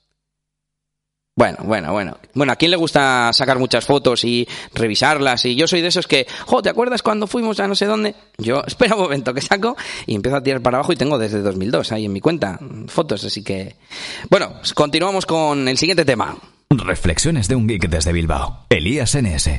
[1.34, 2.18] Bueno, bueno, bueno.
[2.34, 5.44] Bueno, ¿a quién le gusta sacar muchas fotos y revisarlas?
[5.46, 8.14] Y yo soy de esos que, jo, ¿te acuerdas cuando fuimos a no sé dónde?
[8.36, 11.40] Yo espera un momento que saco y empiezo a tirar para abajo y tengo desde
[11.40, 13.76] 2002 ahí en mi cuenta fotos, así que...
[14.28, 16.36] Bueno, continuamos con el siguiente tema.
[16.68, 18.66] Reflexiones de un geek desde Bilbao.
[18.68, 19.50] Elías NS.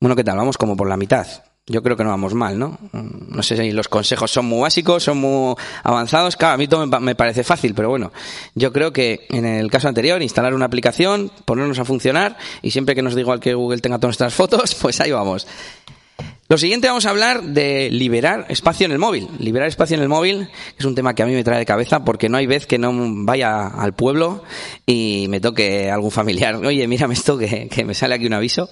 [0.00, 0.36] Bueno, ¿qué tal?
[0.36, 1.26] Vamos como por la mitad.
[1.68, 2.78] Yo creo que no vamos mal, ¿no?
[2.92, 6.36] Mm, no sé si los consejos son muy básicos, son muy avanzados.
[6.36, 8.12] Claro, a mí todo me parece fácil, pero bueno,
[8.54, 12.94] yo creo que en el caso anterior, instalar una aplicación, ponernos a funcionar y siempre
[12.94, 15.46] que nos diga igual que Google tenga todas nuestras fotos, pues ahí vamos.
[16.50, 19.28] Lo siguiente vamos a hablar de liberar espacio en el móvil.
[19.38, 22.06] Liberar espacio en el móvil es un tema que a mí me trae de cabeza
[22.06, 22.90] porque no hay vez que no
[23.26, 24.42] vaya al pueblo
[24.86, 26.56] y me toque algún familiar.
[26.64, 28.70] Oye, mírame esto que, me sale aquí un aviso.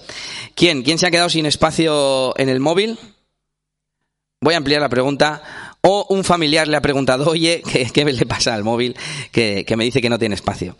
[0.55, 0.81] ¿Quién?
[0.81, 2.97] ¿Quién se ha quedado sin espacio en el móvil?
[4.41, 5.43] Voy a ampliar la pregunta.
[5.81, 7.61] O un familiar le ha preguntado, oye,
[7.93, 8.95] ¿qué, le pasa al móvil
[9.31, 10.75] que, me dice que no tiene espacio?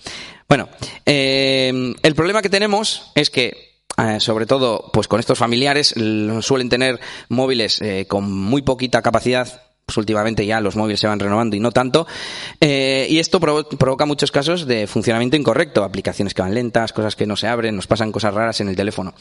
[0.50, 0.68] Bueno,
[1.06, 3.67] eh, el problema que tenemos es que
[3.98, 5.96] eh, sobre todo pues con estos familiares
[6.42, 11.18] suelen tener móviles eh, con muy poquita capacidad pues últimamente ya los móviles se van
[11.18, 12.06] renovando y no tanto.
[12.60, 17.26] Eh, y esto provoca muchos casos de funcionamiento incorrecto, aplicaciones que van lentas, cosas que
[17.26, 19.14] no se abren, nos pasan cosas raras en el teléfono.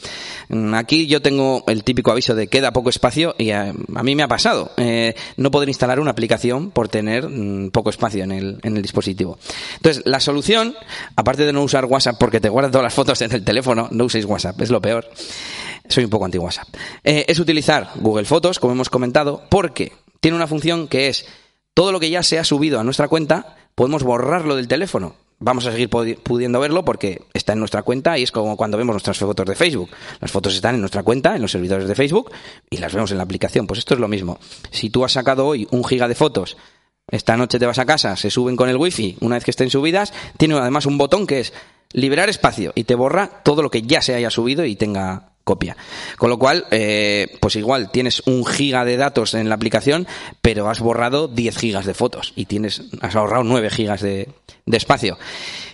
[0.49, 4.23] Mm, aquí yo tengo el típico aviso de queda poco espacio y a, mí me
[4.23, 8.59] ha pasado eh, no poder instalar una aplicación por tener mm, poco espacio en el,
[8.61, 9.39] en el dispositivo.
[9.77, 10.75] Entonces, la solución,
[11.15, 14.03] aparte de no usar WhatsApp porque te guarda todas las fotos en el teléfono, no
[14.03, 15.09] uséis WhatsApp, es lo peor.
[15.87, 16.67] Soy un poco anti-WhatsApp.
[17.05, 21.25] Eh, es utilizar Google Fotos, como hemos comentado, porque tiene una función que es
[21.73, 25.15] todo lo que ya se ha subido a nuestra cuenta, podemos borrarlo del teléfono.
[25.39, 28.95] Vamos a seguir pudiendo verlo porque está en nuestra cuenta y es como cuando vemos
[28.95, 29.91] nuestras fotos de Facebook.
[30.19, 32.31] Las fotos están en nuestra cuenta, en los servidores de Facebook
[32.71, 33.67] y las vemos en la aplicación.
[33.67, 34.39] Pues esto es lo mismo.
[34.71, 36.57] Si tú has sacado hoy un giga de fotos,
[37.09, 39.69] esta noche te vas a casa, se suben con el wifi, una vez que estén
[39.69, 41.53] subidas, tiene además un botón que es
[41.93, 45.77] liberar espacio y te borra todo lo que ya se haya subido y tenga copia.
[46.17, 50.05] Con lo cual, eh, pues igual tienes un giga de datos en la aplicación,
[50.41, 54.27] pero has borrado 10 gigas de fotos y tienes, has ahorrado 9 gigas de,
[54.65, 55.17] de espacio.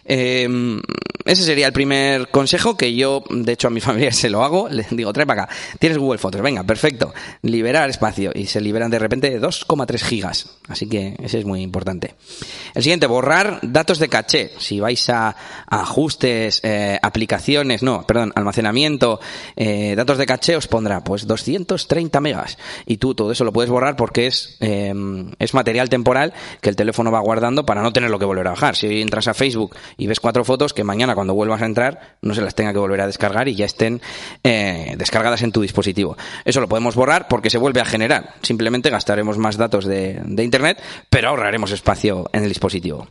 [0.05, 0.79] Eh,
[1.25, 4.67] ese sería el primer consejo que yo, de hecho, a mi familia se lo hago.
[4.69, 5.55] Le digo, trae para acá.
[5.79, 6.41] Tienes Google Fotos.
[6.41, 7.13] Venga, perfecto.
[7.41, 8.31] Liberar espacio.
[8.33, 10.49] Y se liberan de repente 2,3 gigas.
[10.67, 12.15] Así que ese es muy importante.
[12.73, 14.51] El siguiente, borrar datos de caché.
[14.57, 15.35] Si vais a,
[15.67, 19.19] ajustes, eh, aplicaciones, no, perdón, almacenamiento,
[19.55, 22.57] eh, datos de caché, os pondrá pues 230 megas.
[22.85, 24.93] Y tú todo eso lo puedes borrar porque es, eh,
[25.39, 28.75] es material temporal que el teléfono va guardando para no tenerlo que volver a bajar.
[28.75, 32.33] Si entras a Facebook y ves cuatro fotos que mañana cuando vuelvas a entrar no
[32.33, 34.01] se las tenga que volver a descargar y ya estén
[34.43, 36.17] eh, descargadas en tu dispositivo.
[36.45, 38.35] Eso lo podemos borrar porque se vuelve a generar.
[38.41, 43.07] Simplemente gastaremos más datos de, Internet, pero ahorraremos espacio en el dispositivo.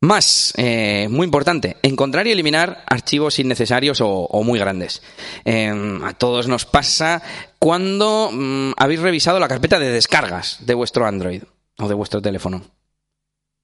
[0.00, 5.00] Más, eh, muy importante, encontrar y eliminar archivos innecesarios o, muy grandes.
[5.44, 7.22] Em, a todos nos pasa
[7.58, 11.44] cuando mm, habéis revisado la carpeta de descargas de vuestro Android
[11.78, 12.62] o de vuestro teléfono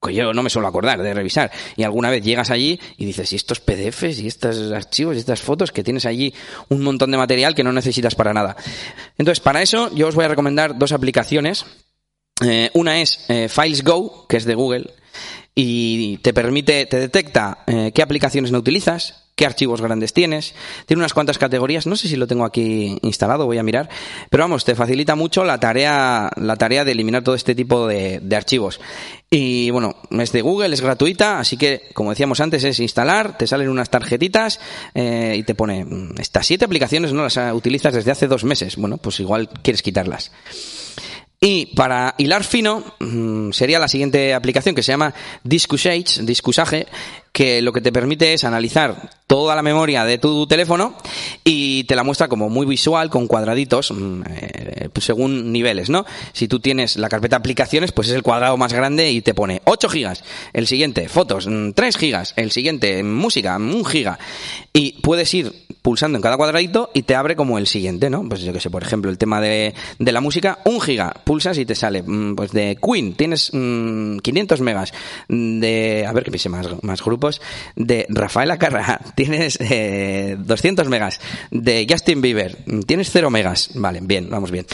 [0.00, 1.50] que yo no me suelo acordar de revisar.
[1.76, 5.40] Y alguna vez llegas allí y dices, y estos PDFs y estos archivos y estas
[5.40, 6.32] fotos que tienes allí
[6.68, 8.56] un montón de material que no necesitas para nada.
[9.18, 11.66] Entonces, para eso yo os voy a recomendar dos aplicaciones.
[12.44, 14.90] Eh, una es eh, Files Go, que es de Google,
[15.54, 20.52] y te permite, te detecta eh, qué aplicaciones no utilizas, qué archivos grandes tienes.
[20.84, 23.88] Tiene unas cuantas categorías, no sé si lo tengo aquí instalado, voy a mirar,
[24.28, 28.20] pero vamos, te facilita mucho la tarea, la tarea de eliminar todo este tipo de,
[28.36, 28.80] archivos.
[29.30, 33.46] Y bueno, es de Google, es gratuita, así que como decíamos antes, es instalar, te
[33.46, 34.58] salen unas tarjetitas
[34.94, 38.76] eh, y te pone, mm, estas siete aplicaciones no las utilizas desde hace dos meses.
[38.76, 40.32] Bueno, pues igual quieres quitarlas.
[41.40, 46.88] Y para hilar fino mm, sería la siguiente aplicación que se llama Discusage, Discusage,
[47.32, 50.94] que lo que te permite es analizar toda la memoria de tu teléfono
[51.44, 56.06] y te la muestra como muy visual, con cuadraditos, mm, eh, pues según niveles, ¿no?
[56.32, 59.60] Si tú tienes la carpeta aplicaciones, pues es el cuadrado más grande y te pone
[59.64, 60.24] 8 gigas.
[60.52, 62.32] El siguiente, fotos, 3 mm, gigas.
[62.36, 64.18] El siguiente, música, 1 giga.
[64.72, 68.26] Y puedes ir pulsando en cada cuadradito y te abre como el siguiente, ¿no?
[68.28, 71.14] Pues yo que sé, por ejemplo, el tema de, de la música, 1 giga.
[71.24, 72.02] Pulsas y te sale,
[72.34, 74.92] pues de Queen, tienes 500 megas.
[75.28, 77.00] De, a ver que pise más, más
[77.76, 81.20] de Rafael Acarra tienes 200 eh, megas.
[81.50, 83.70] De Justin Bieber tienes 0 megas.
[83.74, 84.66] Vale, bien, vamos bien.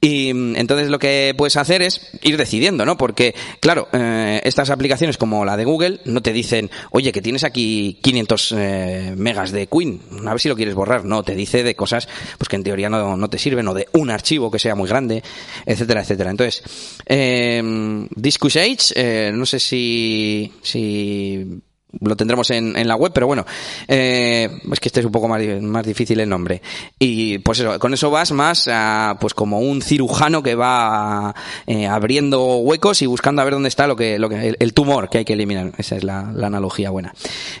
[0.00, 2.96] Y mm, entonces lo que puedes hacer es ir decidiendo, ¿no?
[2.96, 7.44] Porque, claro, eh, estas aplicaciones como la de Google no te dicen, oye, que tienes
[7.44, 11.04] aquí 500 eh, megas de Queen, a ver si lo quieres borrar.
[11.04, 13.88] No, te dice de cosas pues que en teoría no, no te sirven o de
[13.92, 15.22] un archivo que sea muy grande,
[15.64, 16.30] etcétera, etcétera.
[16.30, 16.62] Entonces,
[17.06, 21.62] eh, Discus Age, no sé si, si
[22.00, 23.46] lo tendremos en, en la web, pero bueno,
[23.88, 26.60] eh, es que este es un poco más, más difícil el nombre.
[26.98, 31.34] Y pues eso, con eso vas más a, pues como un cirujano que va
[31.66, 35.08] eh, abriendo huecos y buscando a ver dónde está lo que, lo que el, tumor
[35.08, 35.72] que hay que eliminar.
[35.78, 37.14] Esa es la, la analogía buena.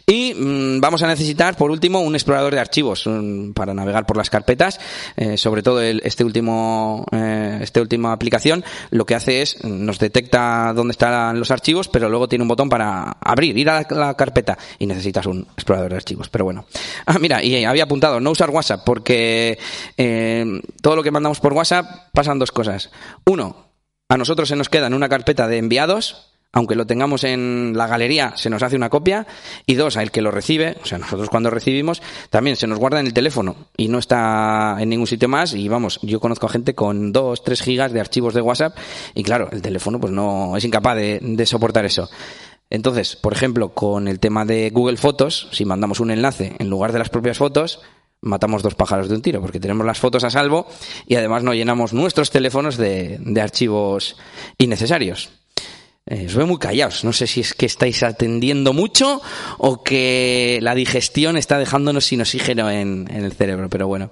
[0.06, 4.16] Y mm, vamos a necesitar, por último, un explorador de archivos mm, para navegar por
[4.16, 4.78] las carpetas.
[5.16, 9.98] Eh, sobre todo el, este último, eh, esta última aplicación, lo que hace es nos
[9.98, 14.15] detecta dónde están los archivos, pero luego tiene un botón para abrir, ir a la
[14.16, 16.28] carpeta y necesitas un explorador de archivos.
[16.28, 16.66] Pero bueno.
[17.08, 19.58] Ah, mira, y había apuntado no usar WhatsApp porque
[19.96, 22.90] eh, todo lo que mandamos por WhatsApp pasan dos cosas.
[23.24, 23.68] Uno,
[24.08, 27.86] a nosotros se nos queda en una carpeta de enviados aunque lo tengamos en la
[27.86, 29.26] galería, se nos hace una copia.
[29.66, 32.00] Y dos, a el que lo recibe, o sea, nosotros cuando recibimos,
[32.30, 35.52] también se nos guarda en el teléfono y no está en ningún sitio más.
[35.52, 38.74] Y vamos, yo conozco a gente con dos, tres gigas de archivos de WhatsApp
[39.14, 42.08] y claro, el teléfono pues no es incapaz de soportar eso.
[42.70, 46.92] Entonces, por ejemplo, con el tema de Google Fotos, si mandamos un enlace en lugar
[46.92, 47.80] de las propias fotos,
[48.20, 50.66] matamos dos pájaros de un tiro, porque tenemos las fotos a salvo
[51.06, 54.16] y además no llenamos nuestros teléfonos de, de archivos
[54.58, 55.30] innecesarios.
[56.08, 57.04] Eh, os veo muy callados.
[57.04, 59.20] No sé si es que estáis atendiendo mucho
[59.58, 64.10] o que la digestión está dejándonos sin oxígeno en, en el cerebro, pero bueno.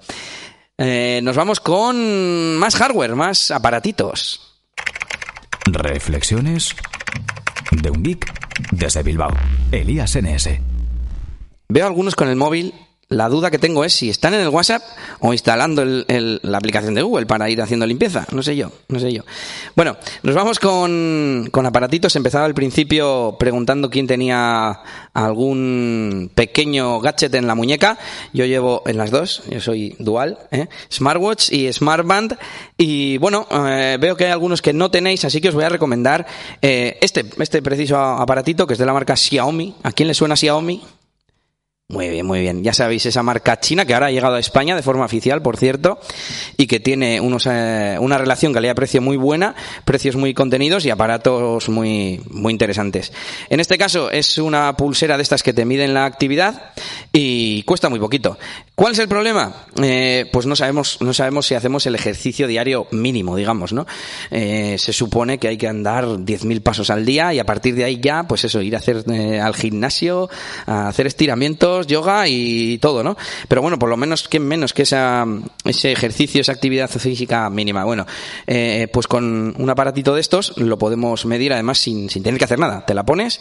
[0.77, 4.59] Eh, nos vamos con más hardware, más aparatitos.
[5.67, 6.75] Reflexiones
[7.71, 9.33] de un geek desde Bilbao.
[9.73, 10.61] Elías NS.
[11.69, 12.75] Veo algunos con el móvil.
[13.09, 14.83] La duda que tengo es si están en el WhatsApp
[15.21, 18.27] o instalando el- la aplicación de Google para ir haciendo limpieza.
[18.33, 19.23] No sé yo, no sé yo.
[19.77, 22.17] Bueno, nos vamos con, con aparatitos.
[22.17, 24.81] Empezaba al principio preguntando quién tenía
[25.13, 27.99] algún pequeño gadget en la muñeca.
[28.33, 30.69] Yo llevo en las dos, yo soy dual, ¿eh?
[30.93, 32.37] Smartwatch y Smartband.
[32.79, 35.69] Y bueno, eh, veo que hay algunos que no tenéis, así que os voy a
[35.69, 36.27] recomendar
[36.63, 39.75] eh, este, este preciso aparatito que es de la marca Xiaomi.
[39.83, 40.83] ¿A quién le suena Xiaomi?
[41.91, 42.65] Muy bien, muy bien.
[42.65, 45.59] Ya sabéis, esa marca china que ahora ha llegado a España de forma oficial, por
[45.59, 46.01] cierto,
[46.57, 51.69] y que tiene unos, eh, una relación calidad-precio muy buena, precios muy contenidos y aparatos
[51.69, 53.13] muy, muy interesantes.
[53.51, 56.73] En este caso es una pulsera de estas que te miden la actividad
[57.13, 58.39] y cuesta muy poquito.
[58.75, 59.67] ¿Cuál es el problema?
[59.83, 63.87] Eh, pues no sabemos, no sabemos si hacemos el ejercicio diario mínimo, digamos, ¿no?
[64.31, 67.85] Eh, se supone que hay que andar 10.000 pasos al día y a partir de
[67.85, 70.29] ahí ya, pues eso, ir a hacer eh, al gimnasio,
[70.67, 73.17] a hacer estiramientos, yoga y todo, ¿no?
[73.49, 75.27] Pero bueno, por lo menos que menos que esa,
[75.65, 77.85] ese ejercicio, esa actividad física mínima.
[77.85, 78.07] Bueno,
[78.47, 82.45] eh, pues con un aparatito de estos lo podemos medir además sin, sin tener que
[82.45, 82.87] hacer nada.
[82.87, 83.41] Te la pones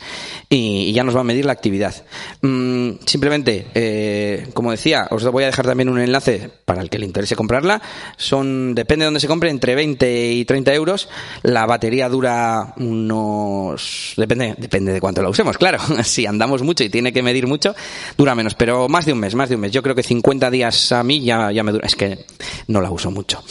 [0.49, 2.05] y, y ya nos va a medir la actividad.
[2.41, 6.99] Mm, simplemente, eh, como decía, os voy a dejar también un enlace para el que
[6.99, 7.81] le interese comprarla.
[8.17, 11.09] Son, depende de dónde se compre, entre 20 y 30 euros.
[11.41, 15.79] La batería dura unos, depende, depende de cuánto la usemos, claro.
[16.03, 17.75] si andamos mucho y tiene que medir mucho,
[18.23, 19.71] dura menos, pero más de un mes, más de un mes.
[19.73, 21.85] Yo creo que 50 días a mí ya, ya me dura.
[21.85, 22.25] Es que
[22.67, 23.43] no la uso mucho.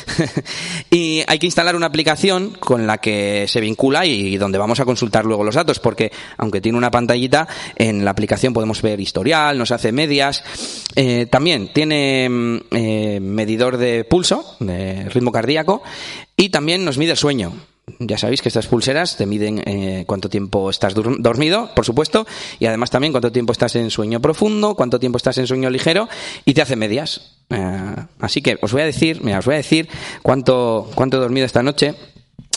[0.90, 4.84] y hay que instalar una aplicación con la que se vincula y donde vamos a
[4.84, 9.56] consultar luego los datos, porque aunque tiene una pantallita, en la aplicación podemos ver historial,
[9.56, 10.42] nos hace medias.
[10.96, 15.84] Eh, también tiene mm, eh, medidor de pulso, de ritmo cardíaco,
[16.36, 17.52] y también nos mide el sueño.
[17.98, 22.26] Ya sabéis que estas pulseras te miden eh, cuánto tiempo estás dormido, por supuesto,
[22.58, 26.08] y además también cuánto tiempo estás en sueño profundo, cuánto tiempo estás en sueño ligero,
[26.44, 27.36] y te hace medias.
[27.50, 29.88] Eh, así que os voy a decir, mira, os voy a decir
[30.22, 31.94] cuánto, cuánto he dormido esta noche,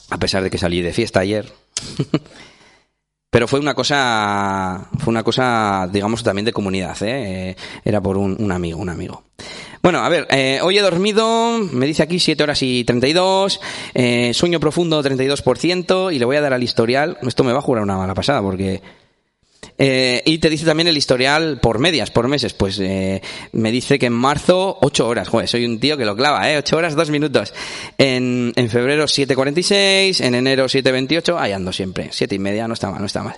[0.09, 1.51] a pesar de que salí de fiesta ayer.
[3.29, 7.49] Pero fue una cosa, fue una cosa, digamos, también de comunidad, ¿eh?
[7.49, 9.23] Eh, Era por un, un amigo, un amigo.
[9.83, 13.59] Bueno, a ver, eh, hoy he dormido, me dice aquí 7 horas y 32,
[13.93, 17.61] eh, sueño profundo 32%, y le voy a dar al historial, esto me va a
[17.61, 18.81] jugar una mala pasada, porque...
[19.77, 22.53] Eh, y te dice también el historial por medias, por meses.
[22.53, 25.27] Pues eh, me dice que en marzo 8 horas.
[25.27, 26.57] Joder, soy un tío que lo clava, ¿eh?
[26.57, 27.53] 8 horas, 2 minutos.
[27.97, 32.09] En, en febrero 7.46, en enero 7.28, ahí ando siempre.
[32.11, 33.35] 7 y media, no está mal, no está mal.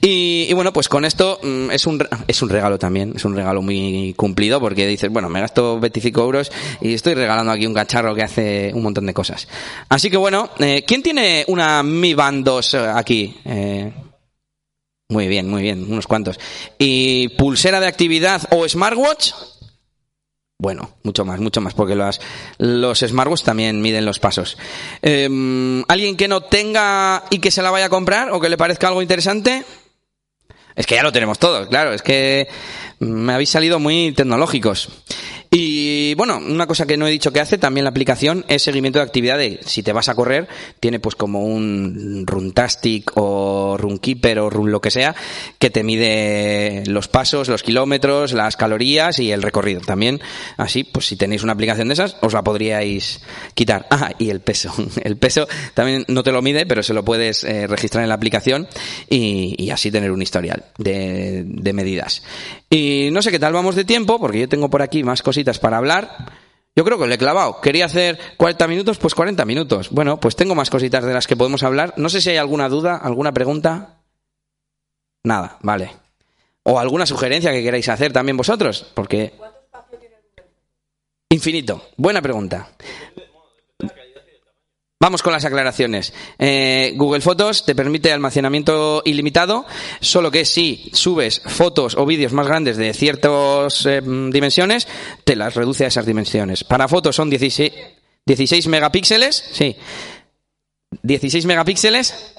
[0.00, 3.34] Y, y bueno, pues con esto mm, es, un, es un regalo también, es un
[3.36, 7.74] regalo muy cumplido porque dices, bueno, me gasto 25 euros y estoy regalando aquí un
[7.74, 9.48] cacharro que hace un montón de cosas.
[9.88, 13.36] Así que bueno, eh, ¿quién tiene una Mi Band 2 aquí?
[13.44, 13.92] Eh,
[15.08, 16.38] muy bien, muy bien, unos cuantos.
[16.78, 19.32] ¿Y pulsera de actividad o smartwatch?
[20.60, 24.58] Bueno, mucho más, mucho más, porque los, smartwatch también miden los pasos.
[25.00, 28.56] Eh, ¿Alguien que no tenga y que se la vaya a comprar o que le
[28.58, 29.64] parezca algo interesante?
[30.74, 32.46] Es que ya lo tenemos todos, claro, es que
[32.98, 34.90] me habéis salido muy tecnológicos.
[35.50, 35.67] Y
[36.18, 39.04] bueno, una cosa que no he dicho que hace también la aplicación es seguimiento de
[39.04, 40.48] actividad de si te vas a correr,
[40.80, 45.14] tiene pues como un Runtastic o Runkeeper o Run lo que sea,
[45.60, 49.80] que te mide los pasos, los kilómetros, las calorías y el recorrido.
[49.80, 50.20] También,
[50.56, 53.20] así, pues si tenéis una aplicación de esas, os la podríais
[53.54, 53.86] quitar.
[54.00, 54.72] Ah, y el peso.
[55.02, 58.14] El peso también no te lo mide, pero se lo puedes eh, registrar en la
[58.14, 58.68] aplicación
[59.08, 62.22] y, así tener un historial de medidas.
[62.70, 65.58] Y no sé qué tal vamos de tiempo, porque yo tengo por aquí más cositas
[65.58, 66.07] para hablar.
[66.76, 67.60] Yo creo que le he clavado.
[67.60, 69.90] Quería hacer 40 minutos, pues 40 minutos.
[69.90, 71.92] Bueno, pues tengo más cositas de las que podemos hablar.
[71.96, 73.98] No sé si hay alguna duda, alguna pregunta.
[75.24, 75.90] Nada, vale.
[76.62, 79.34] O alguna sugerencia que queráis hacer también vosotros, porque...
[81.30, 81.82] Infinito.
[81.96, 82.68] Buena pregunta.
[85.00, 86.12] Vamos con las aclaraciones.
[86.40, 89.64] Eh, Google Fotos te permite almacenamiento ilimitado,
[90.00, 94.88] solo que si subes fotos o vídeos más grandes de ciertas eh, dimensiones,
[95.22, 96.64] te las reduce a esas dimensiones.
[96.64, 97.72] Para fotos son 16,
[98.26, 99.76] 16 megapíxeles, sí.
[101.02, 102.34] 16 megapíxeles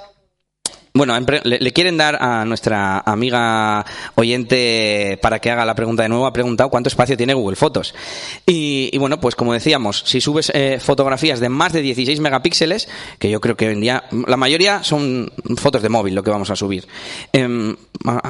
[0.94, 3.86] bueno, le, quieren dar a nuestra amiga
[4.16, 6.26] oyente para que haga la pregunta de nuevo.
[6.26, 7.94] Ha preguntado cuánto espacio tiene Google Fotos.
[8.46, 13.30] Y, bueno, pues como decíamos, si subes eh, fotografías de más de 16 megapíxeles, que
[13.30, 16.50] yo creo que hoy en día la mayoría son fotos de móvil lo que vamos
[16.50, 16.88] a subir.
[17.34, 17.76] Em,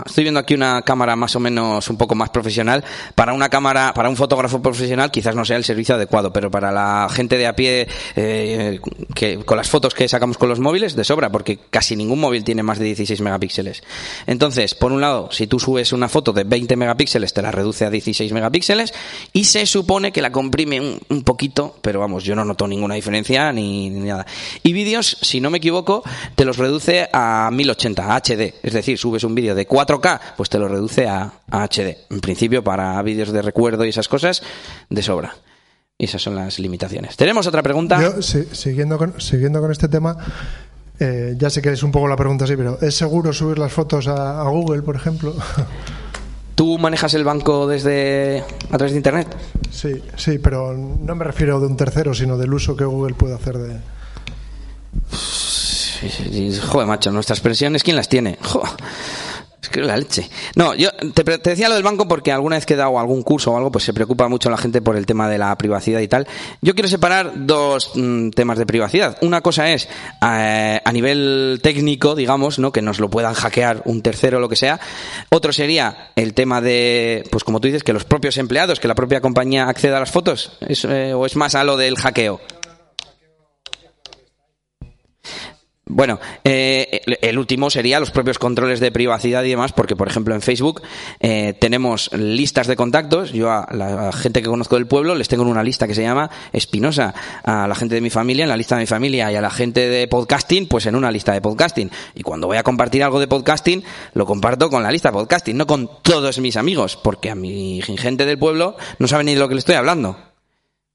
[0.05, 2.83] estoy viendo aquí una cámara más o menos un poco más profesional.
[3.15, 6.71] Para una cámara, para un fotógrafo profesional, quizás no sea el servicio adecuado, pero para
[6.71, 8.79] la gente de a pie, eh,
[9.13, 12.43] que con las fotos que sacamos con los móviles, de sobra, porque casi ningún móvil
[12.43, 13.83] tiene más de 16 megapíxeles.
[14.25, 17.85] Entonces, por un lado, si tú subes una foto de 20 megapíxeles, te la reduce
[17.85, 18.93] a 16 megapíxeles
[19.33, 23.51] y se supone que la comprime un, poquito, pero vamos, yo no noto ninguna diferencia
[23.51, 24.25] ni, nada.
[24.63, 26.03] Y vídeos, si no me equivoco,
[26.35, 28.53] te los reduce a 1080, a HD.
[28.63, 31.97] Es decir, subes un vídeo de 4K, pues te lo reduce a, HD.
[32.09, 34.41] En principio, para vídeos de recuerdo y esas cosas,
[34.89, 35.35] de sobra.
[35.97, 37.17] Y esas son las limitaciones.
[37.17, 38.01] ¿Tenemos otra pregunta?
[38.01, 40.17] Yo, siguiendo, con, siguiendo con este tema,
[40.99, 43.71] eh, ya sé que es un poco la pregunta así, pero ¿es seguro subir las
[43.71, 45.33] fotos a, Google, por ejemplo?
[46.55, 49.27] ¿Tú manejas el banco desde a través de Internet?
[49.71, 53.33] Sí, sí, pero no me refiero de un tercero, sino del uso que Google puede
[53.33, 53.79] hacer de...
[56.67, 58.37] Joder, macho, nuestras pensiones, ¿quién las tiene?
[58.41, 58.71] Joder.
[59.61, 60.29] Es que la leche.
[60.55, 63.51] No, yo te, decía lo del banco porque alguna vez que he dado algún curso
[63.51, 66.07] o algo, pues se preocupa mucho la gente por el tema de la privacidad y
[66.07, 66.27] tal.
[66.61, 69.17] Yo quiero separar dos mm, temas de privacidad.
[69.21, 69.89] Una cosa es
[70.25, 72.71] eh, a nivel técnico, digamos, ¿no?
[72.71, 74.79] Que nos lo puedan hackear un tercero o lo que sea.
[75.29, 78.95] Otro sería el tema de, pues como tú dices, que los propios empleados, que la
[78.95, 80.53] propia compañía acceda a las fotos.
[80.61, 82.39] Eh, ¿O es más a lo del hackeo?
[85.91, 90.35] Bueno, eh, el último sería los propios controles de privacidad y demás, porque por ejemplo
[90.35, 90.83] en Facebook
[91.19, 93.33] eh, tenemos listas de contactos.
[93.33, 96.03] Yo a la gente que conozco del pueblo les tengo en una lista que se
[96.03, 97.15] llama Espinosa.
[97.43, 99.49] A la gente de mi familia en la lista de mi familia y a la
[99.49, 101.89] gente de podcasting pues en una lista de podcasting.
[102.13, 103.83] Y cuando voy a compartir algo de podcasting
[104.13, 107.81] lo comparto con la lista de podcasting, no con todos mis amigos, porque a mi
[107.81, 110.28] gente del pueblo no sabe ni de lo que le estoy hablando.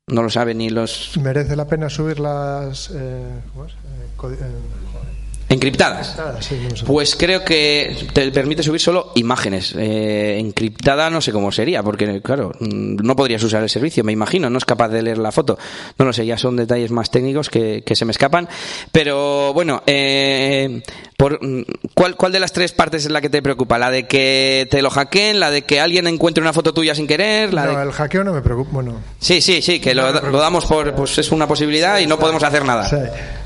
[0.06, 1.16] No lo saben ni los.
[1.16, 2.90] ¿Merece la pena subir las.
[2.90, 3.40] Eh,
[5.54, 6.16] Encriptadas.
[6.84, 9.72] Pues creo que te permite subir solo imágenes.
[9.78, 14.50] Eh, encriptada no sé cómo sería, porque claro, no podrías usar el servicio, me imagino,
[14.50, 15.56] no es capaz de leer la foto.
[15.96, 18.48] No lo sé, ya son detalles más técnicos que, se me escapan.
[18.90, 20.82] Pero bueno, eh,
[21.16, 21.38] por,
[21.94, 23.78] ¿cuál, ¿cuál de las tres partes es la que te preocupa?
[23.78, 25.38] ¿La de que te lo hackeen?
[25.38, 27.54] ¿La de que alguien encuentre una foto tuya sin querer?
[27.54, 28.70] ¿La no, el hackeo no me preocupa.
[28.72, 29.00] Bueno.
[29.20, 30.92] Sí, sí, sí, que lo, damos por.
[30.94, 32.88] Pues es una posibilidad y no podemos hacer nada.
[32.88, 32.96] Sí.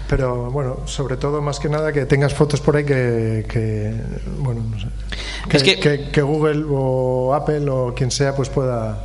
[0.08, 3.94] Pero bueno, sobre todo más que nada que tengas fotos por ahí que,
[4.38, 9.04] bueno, no sé, que, que Google o Apple o quien sea pues pueda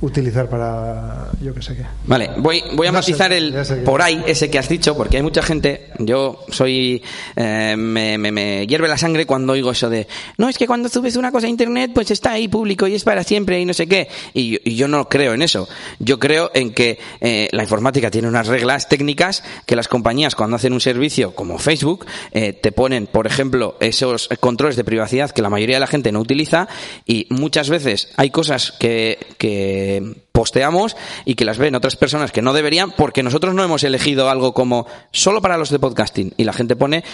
[0.00, 1.84] utilizar para yo que sé qué.
[2.06, 5.42] Vale, voy, voy a matizar el por ahí, ese que has dicho, porque hay mucha
[5.42, 7.02] gente, yo soy,
[7.34, 11.16] eh, me, me, hierve la sangre cuando oigo eso de, no, es que cuando subes
[11.16, 13.86] una cosa a internet, pues está ahí público y es para siempre y no sé
[13.86, 14.08] qué.
[14.34, 15.68] Y, y yo no creo en eso.
[15.98, 20.56] Yo creo en que eh, la informática tiene unas reglas técnicas que las compañías cuando
[20.56, 25.42] hacen un servicio como Facebook, eh, te ponen, por ejemplo, esos controles de privacidad que
[25.42, 26.68] la mayoría de la gente no utiliza
[27.04, 29.87] y muchas veces hay cosas que, que
[30.32, 34.28] posteamos y que las ven otras personas que no deberían porque nosotros no hemos elegido
[34.30, 36.34] algo como solo para los de podcasting.
[36.36, 37.04] Y la gente pone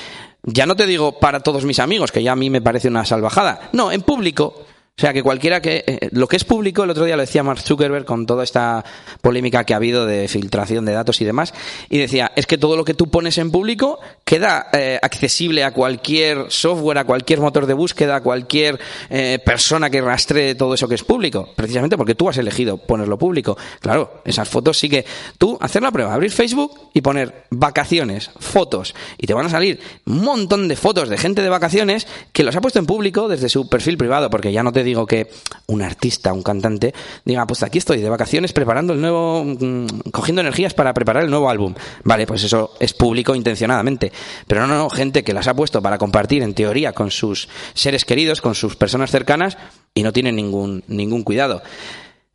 [0.44, 3.04] ya no te digo para todos mis amigos que ya a mí me parece una
[3.04, 3.70] salvajada.
[3.72, 4.66] No en público
[4.96, 5.82] O sea, que cualquiera que...
[5.88, 8.84] Eh, lo que es público, el otro día lo decía Mark Zuckerberg con toda esta
[9.22, 11.52] polémica que ha habido de filtración de datos y demás,
[11.88, 15.72] y decía, es que todo lo que tú pones en público queda eh, accesible a
[15.72, 18.78] cualquier software, a cualquier motor de búsqueda, a cualquier
[19.10, 23.18] eh, persona que rastree todo eso que es público, precisamente porque tú has elegido ponerlo
[23.18, 23.58] público.
[23.80, 25.04] Claro, esas fotos sí que...
[25.38, 29.80] Tú, hacer la prueba, abrir Facebook y poner vacaciones, fotos, y te van a salir
[30.06, 33.48] un montón de fotos de gente de vacaciones que los ha puesto en público desde
[33.48, 35.30] su perfil privado, porque ya no te digo que
[35.66, 40.40] un artista, un cantante, diga, pues aquí estoy de vacaciones preparando el nuevo, mm, cogiendo
[40.40, 41.74] energías para preparar el nuevo álbum.
[42.04, 44.12] Vale, pues eso es público intencionadamente.
[44.46, 48.04] Pero no, no, gente que las ha puesto para compartir en teoría con sus seres
[48.04, 49.56] queridos, con sus personas cercanas
[49.94, 51.62] y no tienen ningún, ningún cuidado.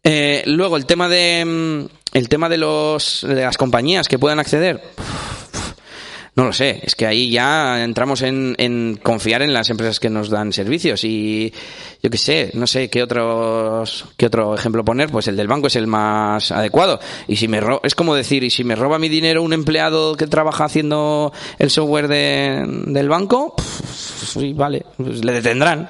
[0.04, 4.39] Eh, luego, el tema de, mm, el tema de los, de las compañías que puedan
[4.39, 4.82] acceder.
[6.40, 10.30] No lo sé, es que ahí ya entramos en, confiar en las empresas que nos
[10.30, 11.54] dan servicios y
[12.02, 15.68] yo qué sé, no sé qué otros qué otro ejemplo poner, pues el del banco
[15.68, 19.10] es el más adecuado y si me es como decir, y si me roba mi
[19.10, 23.54] dinero un empleado que trabaja haciendo el software del banco,
[23.94, 25.90] sí, vale, pues le detendrán.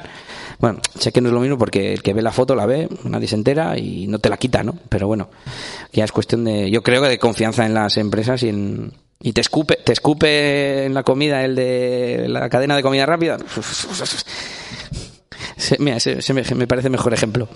[0.57, 2.89] Bueno, sé que no es lo mismo porque el que ve la foto la ve,
[3.03, 4.73] nadie se entera y no te la quita, ¿no?
[4.89, 5.29] Pero bueno,
[5.93, 9.33] ya es cuestión de, yo creo que de confianza en las empresas y en, y
[9.33, 13.37] te escupe, te escupe en la comida el de la cadena de comida rápida.
[15.79, 15.97] mira,
[16.33, 17.49] me, me, parece mejor ejemplo.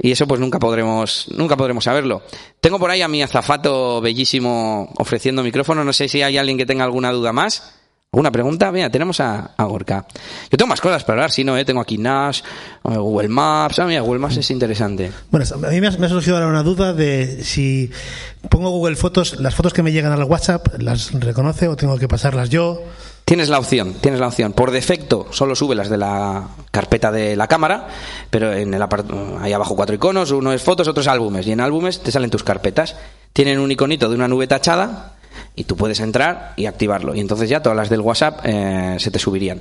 [0.00, 2.22] Y eso pues nunca podremos, nunca podremos saberlo.
[2.60, 5.82] Tengo por ahí a mi azafato bellísimo ofreciendo micrófono.
[5.82, 7.77] No sé si hay alguien que tenga alguna duda más.
[8.10, 8.72] ¿Alguna pregunta?
[8.72, 10.06] Mira, tenemos a, Gorka.
[10.50, 11.64] Yo tengo más cosas para hablar, si no, ¿eh?
[11.66, 12.40] tengo aquí Nash,
[12.84, 13.78] eh, Google Maps.
[13.80, 15.12] Ah, mira, Google Maps es interesante.
[15.30, 17.90] Bueno, a mí me ha, surgido ahora una duda de si
[18.48, 22.08] pongo Google Fotos, las fotos que me llegan al WhatsApp, ¿las reconoce o tengo que
[22.08, 22.82] pasarlas yo?
[23.26, 24.54] Tienes la opción, tienes la opción.
[24.54, 27.88] Por defecto solo sube las de la carpeta de la cámara,
[28.30, 28.82] pero en el
[29.42, 32.30] hay abajo cuatro iconos, uno es fotos, otro es álbumes, y en álbumes te salen
[32.30, 32.96] tus carpetas.
[33.34, 35.18] Tienen un iconito de una nube tachada
[35.58, 37.16] y tú puedes entrar y activarlo.
[37.16, 39.60] Y entonces ya todas las del WhatsApp eh, se te subirían.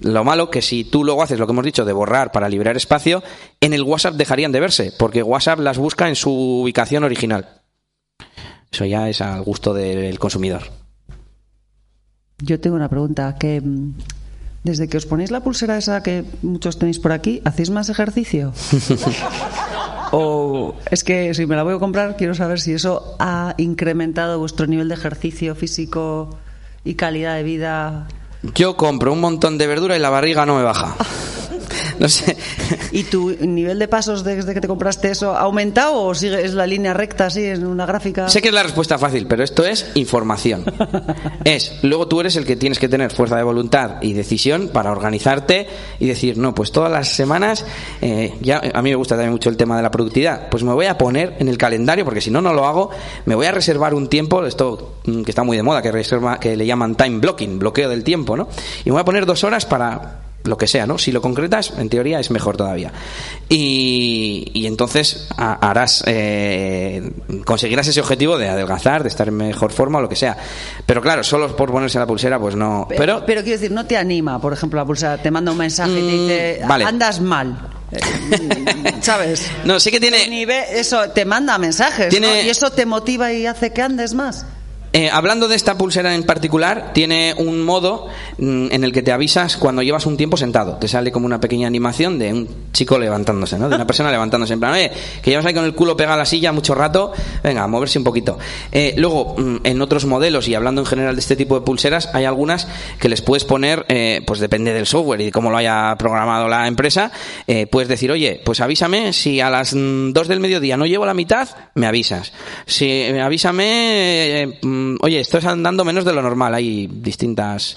[0.00, 2.74] Lo malo que si tú luego haces lo que hemos dicho de borrar para liberar
[2.76, 3.22] espacio,
[3.60, 7.60] en el WhatsApp dejarían de verse, porque WhatsApp las busca en su ubicación original.
[8.72, 10.62] Eso ya es al gusto del consumidor.
[12.38, 13.92] Yo tengo una pregunta que mm,
[14.64, 18.54] desde que os ponéis la pulsera esa que muchos tenéis por aquí, ¿hacéis más ejercicio?
[20.12, 24.38] o es que si me la voy a comprar, quiero saber si eso ha incrementado
[24.38, 26.36] vuestro nivel de ejercicio físico
[26.84, 28.08] y calidad de vida.
[28.54, 30.96] Yo compro un montón de verdura y la barriga no me baja.
[32.00, 32.36] no sé.
[32.92, 36.54] ¿Y tu nivel de pasos desde que te compraste eso ha aumentado o sigue es
[36.54, 38.28] la línea recta así en una gráfica?
[38.28, 40.64] Sé que es la respuesta fácil, pero esto es información.
[41.44, 44.90] es, luego tú eres el que tienes que tener fuerza de voluntad y decisión para
[44.92, 45.66] organizarte
[45.98, 47.64] y decir, no, pues todas las semanas,
[48.00, 50.72] eh, ya a mí me gusta también mucho el tema de la productividad, pues me
[50.72, 52.90] voy a poner en el calendario, porque si no, no lo hago,
[53.24, 56.38] me voy a reservar un tiempo, esto mm, que está muy de moda, que, reserva,
[56.38, 58.48] que le llaman time blocking, bloqueo del tiempo, ¿no?
[58.84, 60.98] Y me voy a poner dos horas para lo que sea, ¿no?
[60.98, 62.92] Si lo concretas, en teoría es mejor todavía.
[63.48, 67.10] Y, y entonces harás, eh,
[67.44, 70.36] conseguirás ese objetivo de adelgazar, de estar en mejor forma o lo que sea.
[70.84, 72.86] Pero claro, solo por ponerse la pulsera, pues no.
[72.88, 75.92] Pero, pero, quiero decir, no te anima, por ejemplo, la pulsera, te manda un mensaje
[75.92, 77.70] y te dice, mm, andas mal.
[77.92, 79.48] Eh, ¿Sabes?
[79.64, 80.46] No, sí que tiene.
[80.72, 82.18] Eso te manda mensajes.
[82.20, 82.34] ¿no?
[82.34, 84.46] Y eso te motiva y hace que andes más.
[84.96, 88.06] Eh, hablando de esta pulsera en particular, tiene un modo
[88.38, 90.76] mm, en el que te avisas cuando llevas un tiempo sentado.
[90.76, 93.68] Te sale como una pequeña animación de un chico levantándose, ¿no?
[93.68, 94.54] De una persona levantándose.
[94.54, 94.90] En plan, oye,
[95.20, 97.12] que llevas ahí con el culo pegado a la silla mucho rato,
[97.44, 98.38] venga, a moverse un poquito.
[98.72, 102.08] Eh, luego, mm, en otros modelos y hablando en general de este tipo de pulseras,
[102.14, 102.66] hay algunas
[102.98, 106.48] que les puedes poner, eh, pues depende del software y de cómo lo haya programado
[106.48, 107.12] la empresa,
[107.70, 111.12] puedes decir, oye, pues avísame si a las 2 mm, del mediodía no llevo la
[111.12, 112.32] mitad, me avisas.
[112.64, 117.76] Si avísame Mm, oye, estás andando menos de lo normal, hay distintas...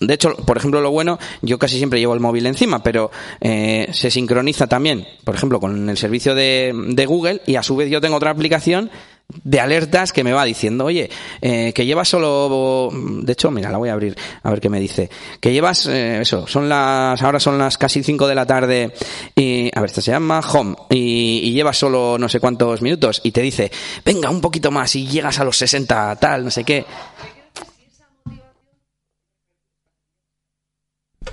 [0.00, 3.10] De hecho, por ejemplo, lo bueno, yo casi siempre llevo el móvil encima, pero
[3.40, 7.74] eh, se sincroniza también, por ejemplo, con el servicio de, de Google y a su
[7.74, 8.90] vez yo tengo otra aplicación
[9.44, 11.10] de alertas que me va diciendo, oye,
[11.42, 14.80] eh, que llevas solo, de hecho, mira, la voy a abrir a ver qué me
[14.80, 18.90] dice, que llevas, eh, eso, son las, ahora son las casi 5 de la tarde
[19.36, 23.20] y, a ver, esta se llama Home y, y, llevas solo no sé cuántos minutos
[23.22, 23.70] y te dice,
[24.02, 26.86] venga, un poquito más y llegas a los 60 tal, no sé qué.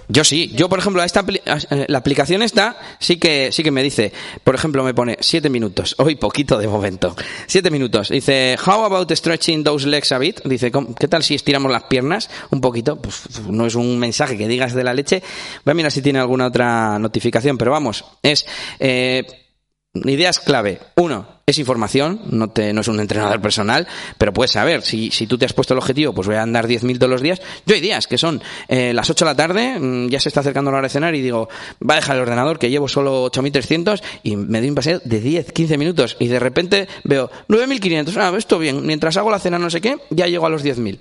[0.08, 0.51] Yo sí.
[0.56, 4.12] Yo, por ejemplo, esta eh, la aplicación esta sí que sí que me dice,
[4.43, 5.95] por ejemplo, me pone siete minutos.
[5.97, 7.16] Hoy poquito de momento.
[7.47, 8.10] Siete minutos.
[8.10, 10.41] Dice, how about stretching those legs a bit?
[10.43, 12.97] Dice, ¿qué tal si estiramos las piernas un poquito?
[12.97, 15.24] Pues no es un mensaje que digas de la leche.
[15.64, 18.45] Voy a mirar si tiene alguna otra notificación, pero vamos, es
[18.80, 19.45] eh,
[20.04, 20.80] ideas clave.
[20.96, 23.88] Uno, es información, no, te, no es un entrenador personal,
[24.18, 26.68] pero puedes saber, si, si tú te has puesto el objetivo, pues voy a andar
[26.68, 27.41] 10.000 todos los días.
[27.66, 30.39] Yo hay días que son eh, las 8 de la tarde, mm, ya se está
[30.39, 31.48] acercando la hora de cenar y digo,
[31.88, 35.20] va a dejar el ordenador que llevo solo 8.300 y me doy un paseo de
[35.20, 39.60] 10, 15 minutos y de repente veo 9.500, ah, esto bien, mientras hago la cena
[39.60, 40.98] no sé qué, ya llego a los 10.000.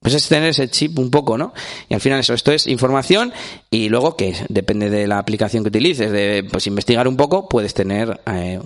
[0.00, 1.52] Pues es tener ese chip un poco, ¿no?
[1.90, 3.34] Y al final eso, esto es información
[3.70, 7.74] y luego que depende de la aplicación que utilices, de pues investigar un poco, puedes
[7.74, 8.58] tener eh,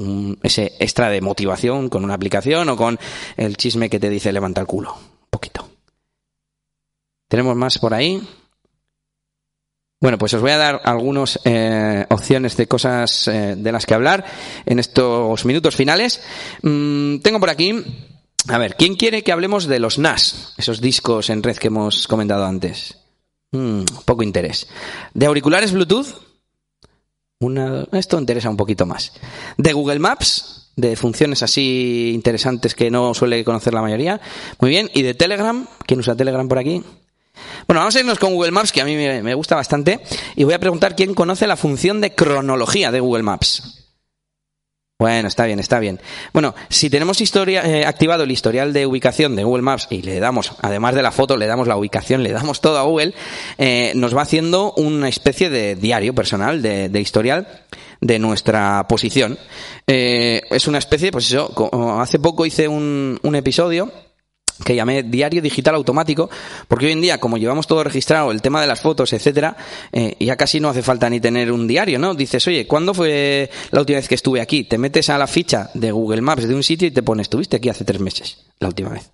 [0.45, 3.01] ese extra de motivación con una aplicación o con
[3.37, 4.95] el chisme que te dice levanta el culo.
[4.95, 5.69] Un poquito.
[7.29, 8.23] ¿Tenemos más por ahí?
[10.01, 13.95] Bueno, pues os voy a dar algunas eh, opciones de cosas eh, de las que
[13.95, 14.25] hablar
[14.67, 16.23] en estos minutos finales.
[16.63, 17.83] Mm, tengo por aquí
[18.49, 20.55] a ver, ¿quién quiere que hablemos de los NAS?
[20.57, 22.99] Esos discos en red que hemos comentado antes.
[23.53, 24.67] Hmm, poco interés.
[25.15, 26.09] ¿De auriculares Bluetooth?
[27.93, 29.13] Esto interesa un poquito más.
[29.57, 30.73] ¿De Google Maps?
[30.77, 34.21] De funciones así interesantes que no suele conocer la mayoría.
[34.61, 34.91] Muy bien.
[34.95, 35.67] ¿Y de Telegram?
[35.87, 36.83] ¿Quién usa Telegram por aquí?
[37.67, 40.01] Bueno, vamos a irnos con Google Maps, que a mí me gusta bastante.
[40.37, 43.74] Y voy a preguntar quién conoce la función de cronología de Google Maps.
[44.97, 46.01] Bueno, está bien, está bien.
[46.33, 50.21] Bueno, si tenemos historia, eh, activado el historial de ubicación de Google Maps y le
[50.21, 53.13] damos, además de la foto, le damos la ubicación, le damos todo a Google,
[53.59, 57.65] eh, nos va haciendo una especie de diario personal, de, historial
[58.01, 59.37] de nuestra posición.
[59.89, 61.53] Eh, es una especie, pues eso,
[62.01, 63.91] hace poco hice un, un episodio
[64.65, 66.31] que llamé diario digital automático,
[66.69, 69.57] porque hoy en día, como llevamos todo registrado, el tema de las fotos, etcétera,
[69.93, 72.15] eh, ya casi no hace falta ni tener un diario, ¿no?
[72.15, 74.65] Dices, oye, ¿cuándo fue la última vez que estuve aquí?
[74.65, 77.57] Te metes a la ficha de Google Maps de un sitio y te pones, estuviste
[77.57, 79.11] aquí hace tres meses, la última vez.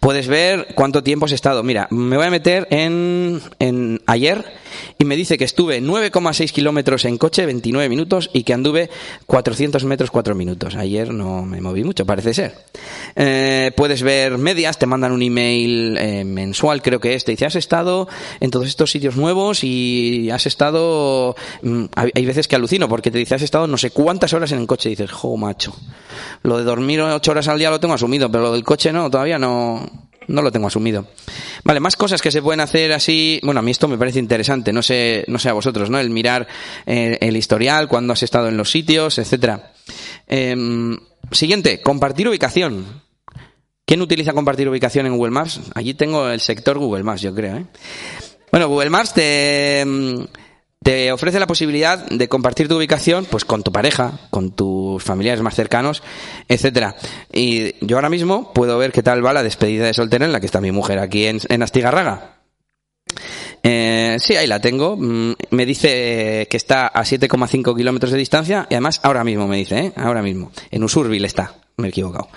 [0.00, 1.62] Puedes ver cuánto tiempo has estado.
[1.62, 4.44] Mira, me voy a meter en, en ayer
[4.98, 8.90] y me dice que estuve 9,6 kilómetros en coche, 29 minutos, y que anduve
[9.26, 10.76] 400 metros, 4 minutos.
[10.76, 12.54] Ayer no me moví mucho, parece ser.
[13.16, 17.46] Eh, puedes ver medias, te mandan un email eh, mensual, creo que es, te dice,
[17.46, 18.08] has estado
[18.40, 21.36] en todos estos sitios nuevos y has estado...
[21.62, 24.60] Mm, hay veces que alucino porque te dice, has estado no sé cuántas horas en
[24.60, 25.74] el coche y dices, jo, macho.
[26.42, 29.10] Lo de dormir 8 horas al día lo tengo asumido, pero lo del coche no,
[29.10, 29.47] todavía no,
[30.28, 31.06] no lo tengo asumido.
[31.64, 33.40] Vale, más cosas que se pueden hacer así.
[33.42, 34.72] Bueno, a mí esto me parece interesante.
[34.72, 35.98] No sé, no sé a vosotros, ¿no?
[35.98, 36.46] El mirar
[36.86, 39.72] eh, el historial, cuando has estado en los sitios, etcétera.
[40.26, 40.96] Em,
[41.32, 43.02] siguiente, compartir ubicación.
[43.86, 45.60] ¿Quién utiliza compartir ubicación en Google Maps?
[45.74, 47.56] Allí tengo el sector Google Maps, yo creo.
[47.56, 47.64] ¿eh?
[48.50, 50.26] Bueno, Google Maps te em,
[50.88, 55.42] te ofrece la posibilidad de compartir tu ubicación pues con tu pareja, con tus familiares
[55.42, 56.02] más cercanos,
[56.48, 56.96] etcétera.
[57.30, 60.40] Y yo ahora mismo puedo ver qué tal va la despedida de soltera en la
[60.40, 62.38] que está mi mujer aquí en, Astigarraga.
[63.62, 64.96] Eh, sí, ahí la tengo.
[64.96, 69.58] Mm, me dice que está a 7,5 kilómetros de distancia y además ahora mismo me
[69.58, 69.92] dice, ¿eh?
[69.94, 70.52] ahora mismo.
[70.70, 71.52] En Usurbil está.
[71.76, 72.30] Me he equivocado.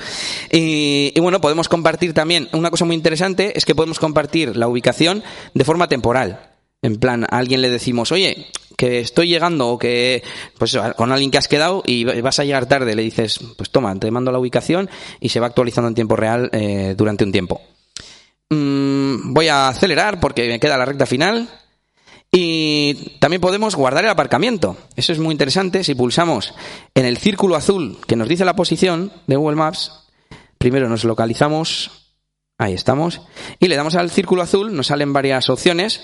[0.52, 5.24] Y, bueno, podemos compartir también, una cosa muy interesante es que podemos compartir la ubicación
[5.54, 6.52] de forma temporal.
[6.82, 10.24] En plan, a alguien le decimos, oye, que estoy llegando o que,
[10.58, 13.96] pues con alguien que has quedado y vas a llegar tarde, le dices, pues toma,
[14.00, 17.62] te mando la ubicación y se va actualizando en tiempo real eh, durante un tiempo.
[18.50, 21.48] Mm, voy a acelerar porque me queda la recta final.
[22.34, 24.78] Y también podemos guardar el aparcamiento.
[24.96, 25.84] Eso es muy interesante.
[25.84, 26.54] Si pulsamos
[26.96, 29.92] en el círculo azul que nos dice la posición de Google Maps,
[30.58, 32.01] primero nos localizamos
[32.62, 33.22] Ahí estamos.
[33.60, 36.00] Y le damos al círculo azul, nos salen varias opciones.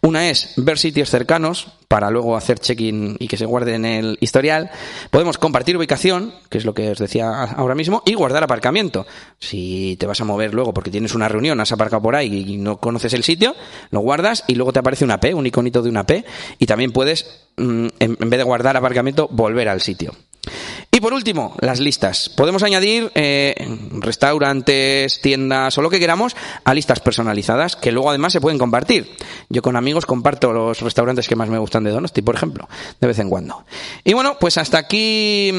[0.00, 4.16] Una es ver sitios cercanos para luego hacer check-in y que se guarde en el
[4.22, 4.70] historial.
[5.10, 9.06] Podemos compartir ubicación, que es lo que os decía ahora mismo, y guardar aparcamiento.
[9.38, 12.56] Si te vas a mover luego porque tienes una reunión, has aparcado por ahí y
[12.56, 13.54] no conoces el sitio,
[13.90, 16.24] lo guardas y luego te aparece una P, un iconito de una P,
[16.58, 20.14] y también puedes, mm, en vez de guardar aparcamiento, volver al sitio.
[21.00, 22.28] Y por último, las listas.
[22.28, 23.54] Podemos añadir eh,
[24.00, 29.10] restaurantes, tiendas o lo que queramos a listas personalizadas que luego además se pueden compartir.
[29.48, 32.68] Yo con amigos comparto los restaurantes que más me gustan de Donosti, por ejemplo,
[33.00, 33.64] de vez en cuando.
[34.04, 35.50] Y bueno, pues hasta aquí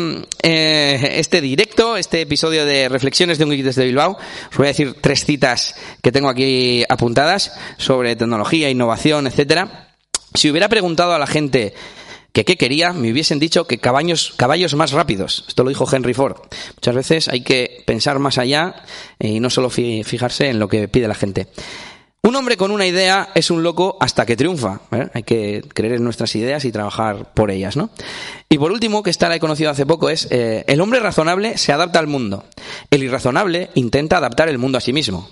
[0.43, 4.19] eh, este directo, este episodio de Reflexiones de un Geek desde Bilbao.
[4.51, 5.73] Os voy a decir tres citas
[6.03, 9.87] que tengo aquí apuntadas sobre tecnología, innovación, etcétera.
[10.35, 11.73] Si hubiera preguntado a la gente
[12.33, 15.45] que qué quería, me hubiesen dicho que caballos, caballos más rápidos.
[15.47, 16.37] Esto lo dijo Henry Ford.
[16.75, 18.75] Muchas veces hay que pensar más allá
[19.19, 21.47] y no solo fijarse en lo que pide la gente.
[22.23, 24.81] Un hombre con una idea es un loco hasta que triunfa.
[24.91, 25.09] ¿eh?
[25.13, 27.89] Hay que creer en nuestras ideas y trabajar por ellas, ¿no?
[28.47, 31.57] Y por último, que esta la he conocido hace poco, es eh, el hombre razonable
[31.57, 32.45] se adapta al mundo.
[32.91, 35.31] El irrazonable intenta adaptar el mundo a sí mismo.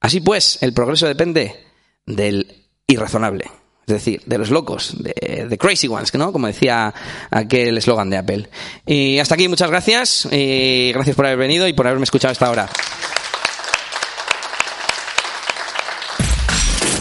[0.00, 1.64] Así pues, el progreso depende
[2.06, 3.44] del irrazonable.
[3.86, 6.32] Es decir, de los locos, de, de crazy ones, ¿no?
[6.32, 6.92] Como decía
[7.30, 8.48] aquel eslogan de Apple.
[8.84, 10.28] Y hasta aquí, muchas gracias.
[10.32, 12.68] Y gracias por haber venido y por haberme escuchado hasta ahora.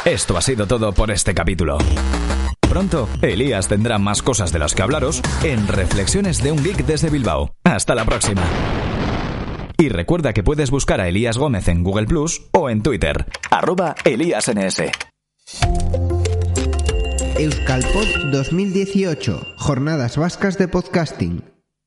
[0.05, 1.79] Esto ha sido todo por este capítulo.
[2.59, 7.09] Pronto, Elías tendrá más cosas de las que hablaros en Reflexiones de un Geek desde
[7.09, 7.55] Bilbao.
[7.63, 8.43] Hasta la próxima.
[9.79, 13.95] Y recuerda que puedes buscar a Elías Gómez en Google Plus o en Twitter, arroba
[14.03, 14.83] ElíasNS.
[17.37, 21.54] Euskalpod 2018, Jornadas Vascas de Podcasting.